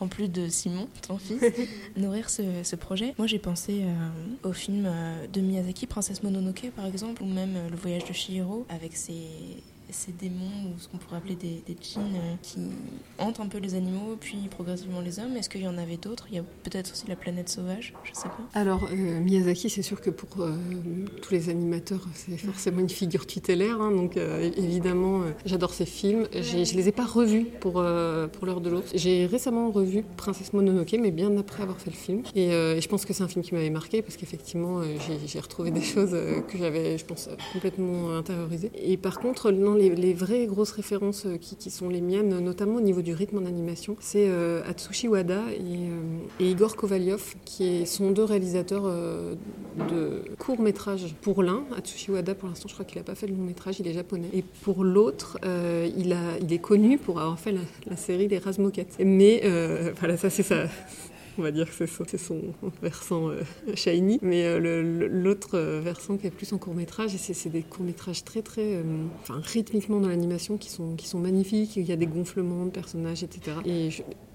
en 0.00 0.08
plus 0.08 0.28
de 0.28 0.48
Simon, 0.48 0.88
ton 1.06 1.18
fils, 1.18 1.42
nourrir 1.96 2.30
ce, 2.30 2.76
projet. 2.76 3.14
Moi, 3.18 3.26
j'ai 3.26 3.38
pensé 3.38 3.82
au 4.42 4.52
film 4.52 4.88
de 5.32 5.40
Miyazaki, 5.40 5.86
Princesse 5.86 6.22
Mononoke, 6.22 6.70
par 6.76 6.86
exemple, 6.86 7.22
ou 7.22 7.26
même 7.26 7.54
Le 7.70 7.76
voyage 7.76 8.04
de 8.04 8.12
Chihiro, 8.12 8.66
avec 8.68 8.96
ses, 8.96 9.26
ces 9.90 10.12
démons 10.12 10.44
ou 10.66 10.78
ce 10.78 10.88
qu'on 10.88 10.98
pourrait 10.98 11.16
appeler 11.16 11.34
des, 11.34 11.62
des 11.66 11.76
djinns 11.80 12.14
euh, 12.14 12.34
qui 12.42 12.58
hantent 13.18 13.40
un 13.40 13.46
peu 13.46 13.58
les 13.58 13.74
animaux 13.74 14.16
puis 14.20 14.36
progressivement 14.50 15.00
les 15.00 15.18
hommes. 15.18 15.36
Est-ce 15.36 15.48
qu'il 15.48 15.62
y 15.62 15.68
en 15.68 15.78
avait 15.78 15.96
d'autres? 15.96 16.26
Il 16.30 16.36
y 16.36 16.38
a 16.38 16.44
peut-être 16.62 16.92
aussi 16.92 17.06
la 17.08 17.16
planète 17.16 17.48
sauvage, 17.48 17.94
je 18.04 18.10
sais 18.12 18.28
pas. 18.28 18.38
Alors 18.54 18.88
euh, 18.92 19.20
Miyazaki, 19.20 19.70
c'est 19.70 19.82
sûr 19.82 20.00
que 20.00 20.10
pour 20.10 20.42
euh, 20.42 20.54
tous 21.22 21.32
les 21.32 21.48
animateurs, 21.48 22.06
c'est 22.14 22.36
forcément 22.36 22.80
une 22.80 22.88
figure 22.88 23.26
tutélaire. 23.26 23.80
Hein, 23.80 23.92
donc 23.92 24.16
évidemment, 24.56 25.22
j'adore 25.44 25.72
ces 25.72 25.86
films. 25.86 26.26
Je 26.32 26.76
les 26.76 26.88
ai 26.88 26.92
pas 26.92 27.06
revus 27.06 27.46
pour, 27.60 27.82
pour 28.32 28.46
l'heure 28.46 28.60
de 28.60 28.70
l'autre. 28.70 28.88
J'ai 28.94 29.26
récemment 29.26 29.70
revu 29.70 30.04
Princesse 30.16 30.52
Mononoke, 30.52 30.96
mais 31.00 31.10
bien 31.10 31.36
après 31.36 31.62
avoir 31.62 31.78
fait 31.78 31.90
le 31.90 31.96
film. 31.96 32.22
Et, 32.34 32.50
je 32.50 32.88
pense 32.88 33.04
que 33.04 33.12
c'est 33.12 33.22
un 33.22 33.28
film 33.28 33.44
qui 33.44 33.54
m'avait 33.54 33.70
marqué 33.70 34.02
parce 34.02 34.16
qu'effectivement, 34.16 34.82
j'ai 35.26 35.40
retrouvé 35.40 35.70
des 35.70 35.82
choses 35.82 36.16
que 36.48 36.58
j'avais, 36.58 36.98
je 36.98 37.04
pense, 37.04 37.28
complètement 37.52 38.16
intériorisées. 38.16 38.70
Et 38.74 38.96
par 38.96 39.18
contre, 39.18 39.50
non, 39.50 39.77
les, 39.78 40.14
vraies 40.14 40.46
grosses 40.46 40.72
références 40.72 41.26
euh, 41.26 41.36
qui, 41.36 41.70
sont 41.70 41.88
les 41.88 42.00
miennes, 42.00 42.38
notamment 42.40 42.76
au 42.76 42.80
niveau 42.80 43.02
du 43.02 43.14
rythme 43.14 43.38
en 43.38 43.46
animation, 43.46 43.96
c'est 44.00 44.26
euh, 44.28 44.62
Atsushi 44.68 45.08
Wada 45.08 45.40
euh, 45.48 46.20
et, 46.40 46.50
Igor 46.50 46.76
Kovalyov, 46.76 47.34
qui 47.44 47.86
sont 47.86 48.10
deux 48.10 48.24
réalisateurs 48.24 48.84
de 49.90 50.22
courts 50.38 50.60
métrages. 50.60 51.14
Pour 51.22 51.42
l'un, 51.42 51.64
Atsushi 51.76 52.10
Wada, 52.10 52.34
pour 52.34 52.48
l'instant, 52.48 52.68
je 52.68 52.74
crois 52.74 52.84
qu'il 52.84 52.98
n'a 52.98 53.04
pas 53.04 53.14
fait 53.14 53.26
de 53.26 53.32
long 53.32 53.44
métrage, 53.44 53.80
il 53.80 53.86
est 53.86 53.92
japonais. 53.92 54.28
Et 54.32 54.42
pour 54.62 54.84
l'autre, 54.84 55.38
il, 55.44 56.12
est 56.52 56.58
connu 56.58 56.98
pour 56.98 57.20
avoir 57.20 57.38
fait 57.38 57.52
la, 57.86 57.96
série 57.96 58.28
Les 58.28 58.38
Razmoquettes. 58.38 58.96
Mais 59.04 59.42
voilà, 59.98 60.16
ça 60.16 60.30
c'est 60.30 60.42
ça 60.42 60.64
on 61.38 61.42
va 61.42 61.50
dire 61.50 61.68
que 61.68 61.86
c'est 61.86 62.18
son, 62.18 62.40
versant 62.82 63.30
shiny. 63.74 64.18
Mais 64.22 64.58
l'autre 64.58 65.58
versant 65.58 66.16
qui 66.16 66.26
est 66.26 66.30
plus 66.30 66.52
en 66.52 66.58
court 66.58 66.74
métrage, 66.74 67.12
c'est 67.16 67.48
des 67.48 67.62
courts 67.62 67.84
métrages 67.84 68.24
très 68.24 68.42
très, 68.42 68.82
enfin 69.22 69.40
rythmiquement 69.42 70.00
dans 70.00 70.08
l'animation 70.08 70.56
qui 70.56 70.70
sont 70.70 70.94
qui 70.96 71.08
sont 71.08 71.18
magnifiques. 71.18 71.76
Il 71.76 71.86
y 71.86 71.92
a 71.92 71.96
des 71.96 72.06
gonflements 72.06 72.66
de 72.66 72.70
personnages, 72.70 73.22
etc. 73.22 73.56
Et, 73.64 73.88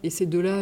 et 0.04 0.10
ces 0.10 0.26
deux-là, 0.26 0.62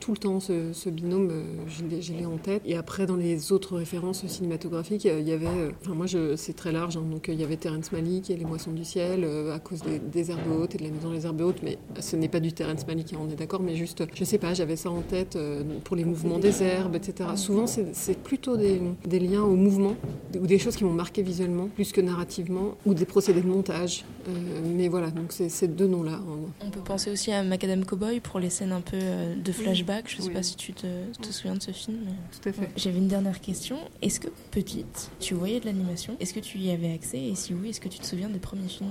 tout 0.00 0.12
le 0.12 0.18
temps, 0.18 0.40
ce, 0.40 0.90
binôme, 0.90 1.30
je 1.68 2.12
l'ai 2.12 2.26
en 2.26 2.38
tête. 2.38 2.62
Et 2.64 2.76
après, 2.76 3.06
dans 3.06 3.16
les 3.16 3.52
autres 3.52 3.76
références 3.76 4.26
cinématographiques, 4.26 5.04
il 5.04 5.28
y 5.28 5.32
avait, 5.32 5.46
enfin 5.80 5.94
moi, 5.94 6.06
c'est 6.36 6.56
très 6.56 6.72
large. 6.72 6.96
Hein, 6.96 7.04
donc 7.10 7.28
il 7.28 7.40
y 7.40 7.44
avait 7.44 7.56
Terrence 7.56 7.92
Malick 7.92 8.30
et 8.30 8.36
Les 8.36 8.44
Moissons 8.44 8.72
du 8.72 8.84
ciel 8.84 9.24
à 9.52 9.58
cause 9.58 9.82
des, 10.12 10.30
herbes 10.30 10.50
hautes 10.50 10.74
et 10.74 10.78
de 10.78 10.84
la 10.84 10.90
maison 10.90 11.10
des 11.10 11.26
herbes 11.26 11.40
hautes, 11.40 11.62
mais 11.62 11.78
ce 11.98 12.16
n'est 12.16 12.28
pas 12.28 12.40
du 12.40 12.52
Terrence 12.52 12.86
Malick, 12.86 13.14
on 13.18 13.28
est 13.30 13.36
d'accord, 13.36 13.62
mais 13.62 13.76
juste, 13.76 14.04
je 14.14 14.24
sais 14.24 14.38
pas, 14.38 14.54
j'avais 14.54 14.76
ça 14.76 14.90
en 14.90 15.02
tête 15.02 15.36
euh, 15.36 15.62
pour 15.80 15.96
les 15.96 16.04
mouvements 16.04 16.38
des 16.38 16.62
herbes, 16.62 16.96
etc. 16.96 17.30
Souvent, 17.36 17.66
c'est 17.66 18.18
plutôt 18.18 18.56
des, 18.56 18.80
liens 19.20 19.42
au 19.42 19.56
mouvement 19.56 19.96
ou 20.38 20.46
des 20.46 20.58
choses 20.58 20.76
qui 20.76 20.84
m'ont 20.84 20.92
marqué 20.92 21.22
visuellement 21.22 21.68
plus 21.68 21.92
que 21.92 22.00
narrativement 22.00 22.76
ou 22.86 22.94
des 22.94 23.04
procédés 23.04 23.42
de 23.42 23.46
montage. 23.46 24.04
Euh, 24.28 24.60
mais 24.64 24.88
voilà, 24.88 25.10
donc 25.10 25.32
c'est 25.32 25.48
ces 25.48 25.68
deux 25.68 25.86
noms-là. 25.86 26.20
On 26.64 26.70
peut 26.70 26.80
penser 26.80 27.10
aussi 27.10 27.32
à 27.32 27.42
Macadam 27.42 27.84
Cowboy 27.84 28.20
pour 28.20 28.40
les 28.40 28.50
scènes 28.50 28.72
un 28.72 28.80
peu 28.80 28.98
euh, 29.00 29.34
de 29.34 29.52
flashback. 29.52 30.04
Je 30.08 30.22
sais 30.22 30.30
pas 30.30 30.42
si 30.42 30.56
tu 30.56 30.72
te, 30.72 30.86
souviens 31.30 31.54
de 31.54 31.62
ce 31.62 31.72
film. 31.72 31.98
Tout 32.40 32.48
à 32.48 32.52
fait. 32.52 32.70
J'avais 32.76 32.98
une 32.98 33.08
dernière 33.08 33.40
question. 33.40 33.78
Est-ce 34.02 34.20
que 34.20 34.28
petite, 34.50 35.10
tu 35.20 35.34
voyais 35.34 35.60
de 35.60 35.66
l'animation? 35.66 36.16
Est-ce 36.20 36.34
que 36.34 36.40
tu 36.40 36.58
y 36.58 36.70
avais 36.70 36.92
accès? 36.92 37.20
Et 37.20 37.34
si 37.34 37.54
oui, 37.54 37.70
est-ce 37.70 37.80
que 37.80 37.88
tu 37.88 37.98
te 37.98 38.06
souviens 38.06 38.28
des 38.28 38.38
premiers 38.38 38.68
films 38.68 38.88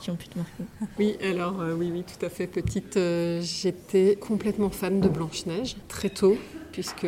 qui 0.00 0.10
ont 0.10 0.16
pu 0.16 0.28
te 0.28 0.38
marquer? 0.38 0.64
Oui, 0.98 1.16
alors 1.22 1.62
oui, 1.78 1.90
oui, 1.92 2.02
tout 2.02 2.24
à 2.24 2.28
fait. 2.28 2.46
Petite, 2.46 2.96
euh, 2.96 3.40
j'étais 3.42 4.16
complètement 4.16 4.70
fan 4.70 5.00
de 5.00 5.08
Blanche-Neige, 5.08 5.76
très 5.88 6.10
tôt 6.10 6.27
puisque 6.72 7.06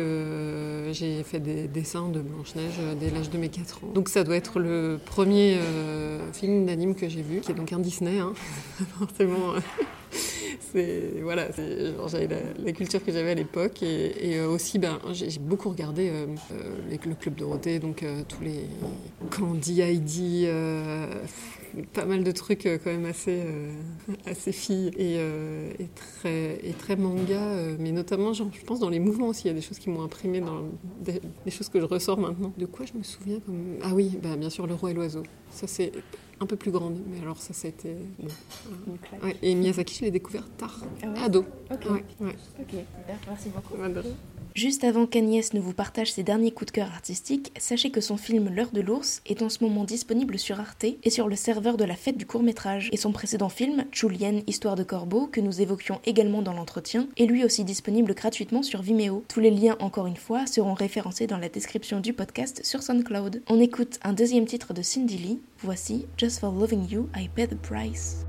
j'ai 0.91 1.23
fait 1.23 1.39
des 1.39 1.67
dessins 1.67 2.09
de 2.09 2.19
Blanche-Neige 2.19 2.79
dès 2.99 3.09
l'âge 3.09 3.29
de 3.29 3.37
mes 3.37 3.49
4 3.49 3.83
ans. 3.83 3.87
Donc 3.93 4.09
ça 4.09 4.23
doit 4.23 4.35
être 4.35 4.59
le 4.59 4.99
premier 5.05 5.57
euh, 5.57 6.31
film 6.33 6.65
d'anime 6.65 6.95
que 6.95 7.07
j'ai 7.07 7.21
vu, 7.21 7.39
qui 7.41 7.51
est 7.51 7.55
donc 7.55 7.71
un 7.71 7.79
Disney, 7.79 8.19
hein. 8.19 8.33
forcément. 8.99 9.53
C'est 10.59 11.13
voilà, 11.21 11.47
j'avais 12.07 12.27
la, 12.63 12.71
culture 12.71 13.03
que 13.03 13.11
j'avais 13.11 13.31
à 13.31 13.35
l'époque 13.35 13.83
et, 13.83 14.37
euh, 14.37 14.47
aussi 14.47 14.79
ben 14.79 14.99
j'ai 15.11 15.39
beaucoup 15.39 15.69
regardé 15.69 16.11
le 16.49 17.15
club 17.15 17.35
Dorothée, 17.35 17.79
donc 17.79 18.05
tous 18.27 18.43
les 18.43 18.65
Candy, 19.29 19.81
Heidi 19.81 20.47
pas 21.93 22.05
mal 22.05 22.23
de 22.23 22.31
trucs 22.31 22.65
euh, 22.65 22.77
quand 22.83 22.91
même 22.91 23.05
assez, 23.05 23.41
euh, 23.45 23.71
assez 24.25 24.51
filles 24.51 24.91
et, 24.97 25.15
euh, 25.17 25.71
très, 25.95 26.59
et 26.63 26.73
très 26.73 26.95
manga, 26.95 27.39
mais 27.79 27.91
notamment, 27.91 28.33
genre, 28.33 28.49
je 28.53 28.63
pense, 28.65 28.79
dans 28.79 28.89
les 28.89 28.99
mouvements 28.99 29.27
aussi. 29.27 29.43
Il 29.45 29.47
y 29.47 29.51
a 29.51 29.53
des 29.53 29.61
choses 29.61 29.79
qui 29.79 29.89
m'ont 29.89 30.03
imprimé, 30.03 30.41
dans 30.41 30.63
des, 30.99 31.21
choses 31.51 31.69
que 31.69 31.79
je 31.79 31.85
ressors 31.85 32.19
maintenant. 32.19 32.53
De 32.57 32.65
quoi 32.65 32.85
je 32.85 32.97
me 32.97 33.03
souviens. 33.03 33.39
Ah 33.83 33.91
oui, 33.93 34.17
bah, 34.21 34.35
bien 34.35 34.49
sûr, 34.49 34.67
Le 34.67 34.73
Roi 34.73 34.91
et 34.91 34.93
l'Oiseau. 34.93 35.23
Ça, 35.51 35.67
c'est 35.67 35.91
un 36.41 36.45
peu 36.47 36.55
plus 36.55 36.71
grande, 36.71 36.97
mais 37.07 37.21
alors 37.21 37.37
ça, 37.37 37.53
ça 37.53 37.67
a 37.67 37.69
été. 37.69 37.95
Et 39.41 39.55
Miyazaki, 39.55 39.95
je 39.95 40.05
l'ai 40.05 40.11
découvert 40.11 40.49
tard, 40.57 40.81
ah 41.03 41.25
ado. 41.25 41.45
Ok, 41.71 41.85
merci 43.27 43.49
beaucoup. 43.49 43.75
Juste 44.55 44.83
avant 44.83 45.05
qu'Agnès 45.05 45.53
ne 45.53 45.61
vous 45.61 45.73
partage 45.73 46.11
ses 46.11 46.23
derniers 46.23 46.51
coups 46.51 46.71
de 46.71 46.75
cœur 46.75 46.87
artistiques, 46.87 47.53
sachez 47.57 47.89
que 47.89 48.01
son 48.01 48.17
film 48.17 48.49
L'heure 48.53 48.71
de 48.71 48.81
l'ours 48.81 49.21
est 49.25 49.41
en 49.41 49.49
ce 49.49 49.63
moment 49.63 49.85
disponible 49.85 50.37
sur 50.37 50.59
Arte 50.59 50.85
et 51.03 51.09
sur 51.09 51.29
le 51.29 51.35
serveur 51.35 51.77
de 51.77 51.85
la 51.85 51.95
fête 51.95 52.17
du 52.17 52.25
court 52.25 52.43
métrage. 52.43 52.89
Et 52.91 52.97
son 52.97 53.13
précédent 53.13 53.49
film, 53.49 53.85
Julienne, 53.91 54.43
Histoire 54.47 54.75
de 54.75 54.83
Corbeau, 54.83 55.27
que 55.27 55.39
nous 55.39 55.61
évoquions 55.61 56.01
également 56.05 56.41
dans 56.41 56.53
l'entretien, 56.53 57.07
est 57.17 57.25
lui 57.25 57.45
aussi 57.45 57.63
disponible 57.63 58.13
gratuitement 58.13 58.63
sur 58.63 58.81
Vimeo. 58.81 59.23
Tous 59.27 59.39
les 59.39 59.51
liens, 59.51 59.77
encore 59.79 60.07
une 60.07 60.17
fois, 60.17 60.45
seront 60.45 60.73
référencés 60.73 61.27
dans 61.27 61.37
la 61.37 61.49
description 61.49 62.01
du 62.01 62.13
podcast 62.13 62.65
sur 62.65 62.83
SoundCloud. 62.83 63.43
On 63.47 63.59
écoute 63.61 63.99
un 64.03 64.13
deuxième 64.13 64.45
titre 64.45 64.73
de 64.73 64.81
Cindy 64.81 65.17
Lee, 65.17 65.39
voici 65.59 66.05
Just 66.17 66.39
for 66.39 66.51
Loving 66.51 66.89
You, 66.89 67.07
I 67.15 67.29
Pay 67.33 67.47
the 67.47 67.55
Price. 67.55 68.25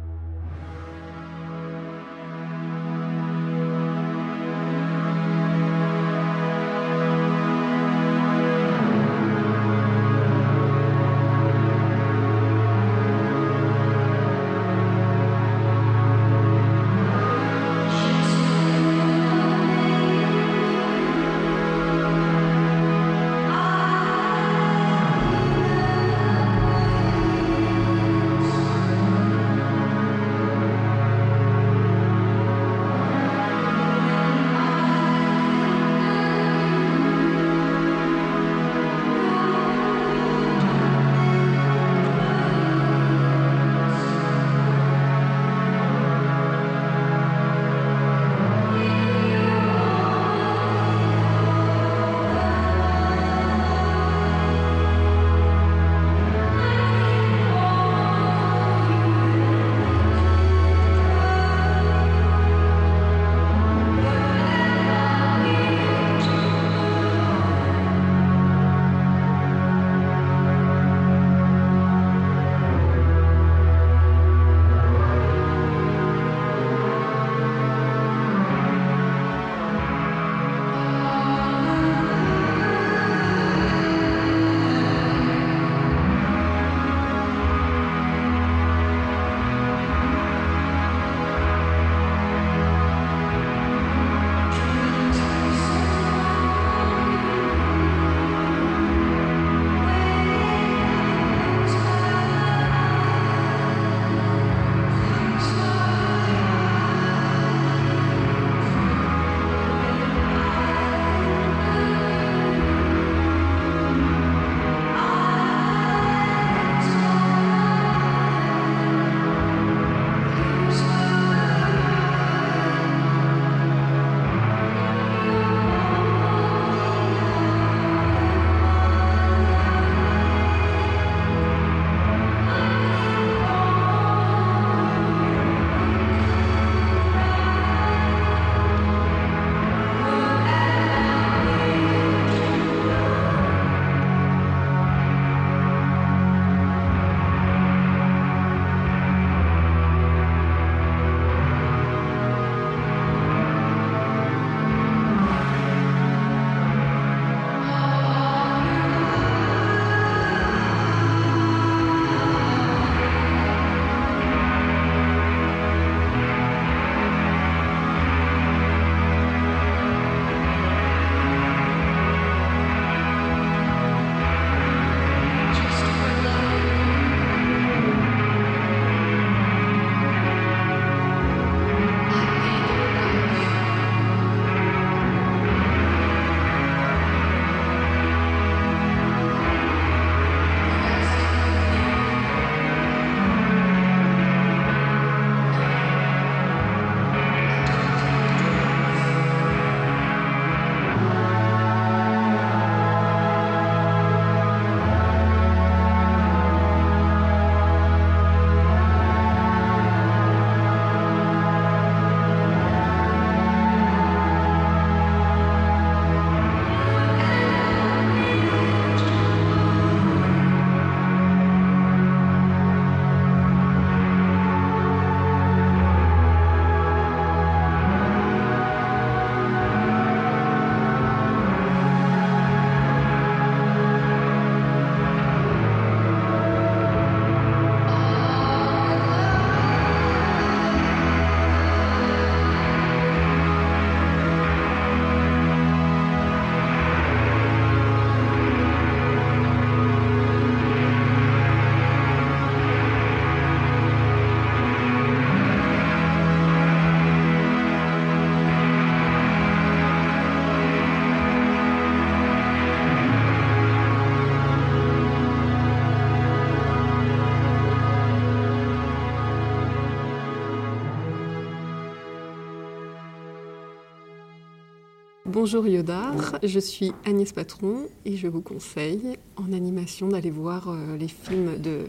Bonjour 275.45 275.67
Yodar, 275.67 276.39
je 276.45 276.61
suis 276.61 276.93
Agnès 277.05 277.33
Patron 277.33 277.89
et 278.05 278.17
je 278.17 278.29
vous 278.29 278.43
conseille 278.43 279.19
en 279.35 279.53
animation 279.53 280.07
d'aller 280.07 280.31
voir 280.31 280.69
euh, 280.69 280.97
les 280.97 281.09
films 281.09 281.61
de 281.61 281.81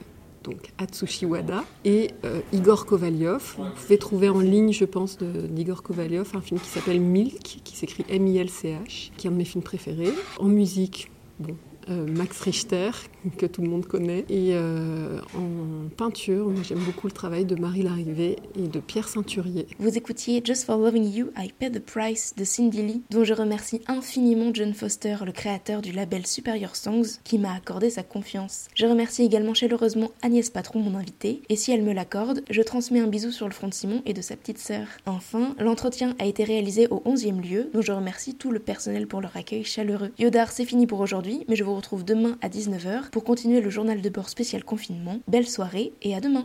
donc 0.43 0.71
Atsushi 0.79 1.27
Wada 1.27 1.63
et 1.85 2.09
euh, 2.25 2.41
Igor 2.51 2.87
Kovalyov. 2.87 3.53
Vous 3.59 3.65
pouvez 3.79 3.99
trouver 3.99 4.29
en 4.29 4.39
ligne, 4.39 4.73
je 4.73 4.85
pense, 4.85 5.19
d'Igor 5.19 5.83
Kovalyov 5.83 6.31
un 6.33 6.41
film 6.41 6.59
qui 6.59 6.67
s'appelle 6.67 6.99
Milk, 6.99 7.61
qui 7.63 7.75
s'écrit 7.75 8.03
M-I-L-C-H, 8.09 9.11
qui 9.15 9.27
est 9.27 9.29
un 9.29 9.33
de 9.33 9.37
mes 9.37 9.45
films 9.45 9.63
préférés. 9.63 10.13
En 10.39 10.47
musique, 10.47 11.11
bon, 11.39 11.55
Max 11.89 12.41
Richter, 12.41 12.91
que 13.37 13.45
tout 13.45 13.61
le 13.61 13.69
monde 13.69 13.85
connaît. 13.85 14.25
Et 14.29 14.51
euh, 14.53 15.19
en 15.35 15.89
peinture, 15.95 16.51
j'aime 16.63 16.79
beaucoup 16.79 17.07
le 17.07 17.13
travail 17.13 17.45
de 17.45 17.55
Marie 17.55 17.83
Larrivée 17.83 18.37
et 18.55 18.67
de 18.67 18.79
Pierre 18.79 19.07
Ceinturier. 19.07 19.67
Vous 19.79 19.97
écoutiez 19.97 20.41
Just 20.43 20.65
for 20.65 20.77
Loving 20.77 21.11
You, 21.11 21.27
I 21.37 21.51
Pay 21.57 21.71
the 21.71 21.79
Price 21.79 22.33
de 22.37 22.43
Cindy 22.43 22.81
Lee, 22.81 23.01
dont 23.09 23.23
je 23.23 23.33
remercie 23.33 23.81
infiniment 23.87 24.51
John 24.53 24.73
Foster, 24.73 25.17
le 25.25 25.31
créateur 25.31 25.81
du 25.81 25.91
label 25.91 26.25
Superior 26.27 26.75
Songs, 26.75 27.19
qui 27.23 27.37
m'a 27.37 27.53
accordé 27.53 27.89
sa 27.89 28.03
confiance. 28.03 28.67
Je 28.75 28.85
remercie 28.85 29.23
également 29.23 29.53
chaleureusement 29.53 30.11
Agnès 30.21 30.49
Patron, 30.49 30.79
mon 30.79 30.97
invitée, 30.97 31.41
et 31.49 31.55
si 31.55 31.71
elle 31.71 31.83
me 31.83 31.93
l'accorde, 31.93 32.43
je 32.49 32.61
transmets 32.61 32.99
un 32.99 33.07
bisou 33.07 33.31
sur 33.31 33.47
le 33.47 33.53
front 33.53 33.67
de 33.67 33.73
Simon 33.73 34.01
et 34.05 34.13
de 34.13 34.21
sa 34.21 34.35
petite 34.35 34.59
sœur. 34.59 34.87
Enfin, 35.05 35.55
l'entretien 35.59 36.15
a 36.19 36.25
été 36.25 36.43
réalisé 36.43 36.87
au 36.89 37.01
11e 37.05 37.41
lieu, 37.41 37.69
dont 37.73 37.81
je 37.81 37.91
remercie 37.91 38.35
tout 38.35 38.51
le 38.51 38.59
personnel 38.59 39.07
pour 39.07 39.21
leur 39.21 39.35
accueil 39.35 39.63
chaleureux. 39.63 40.11
Yodar, 40.19 40.51
c'est 40.51 40.65
fini 40.65 40.87
pour 40.87 40.99
aujourd'hui, 40.99 41.45
mais 41.47 41.55
je 41.55 41.63
vous 41.73 41.77
retrouve 41.77 42.05
demain 42.05 42.37
à 42.41 42.49
19h 42.49 43.09
pour 43.09 43.23
continuer 43.23 43.59
le 43.59 43.71
journal 43.71 43.99
de 43.99 44.09
bord 44.09 44.29
spécial 44.29 44.63
confinement. 44.63 45.17
Belle 45.27 45.47
soirée 45.47 45.91
et 46.03 46.15
à 46.15 46.21
demain 46.21 46.41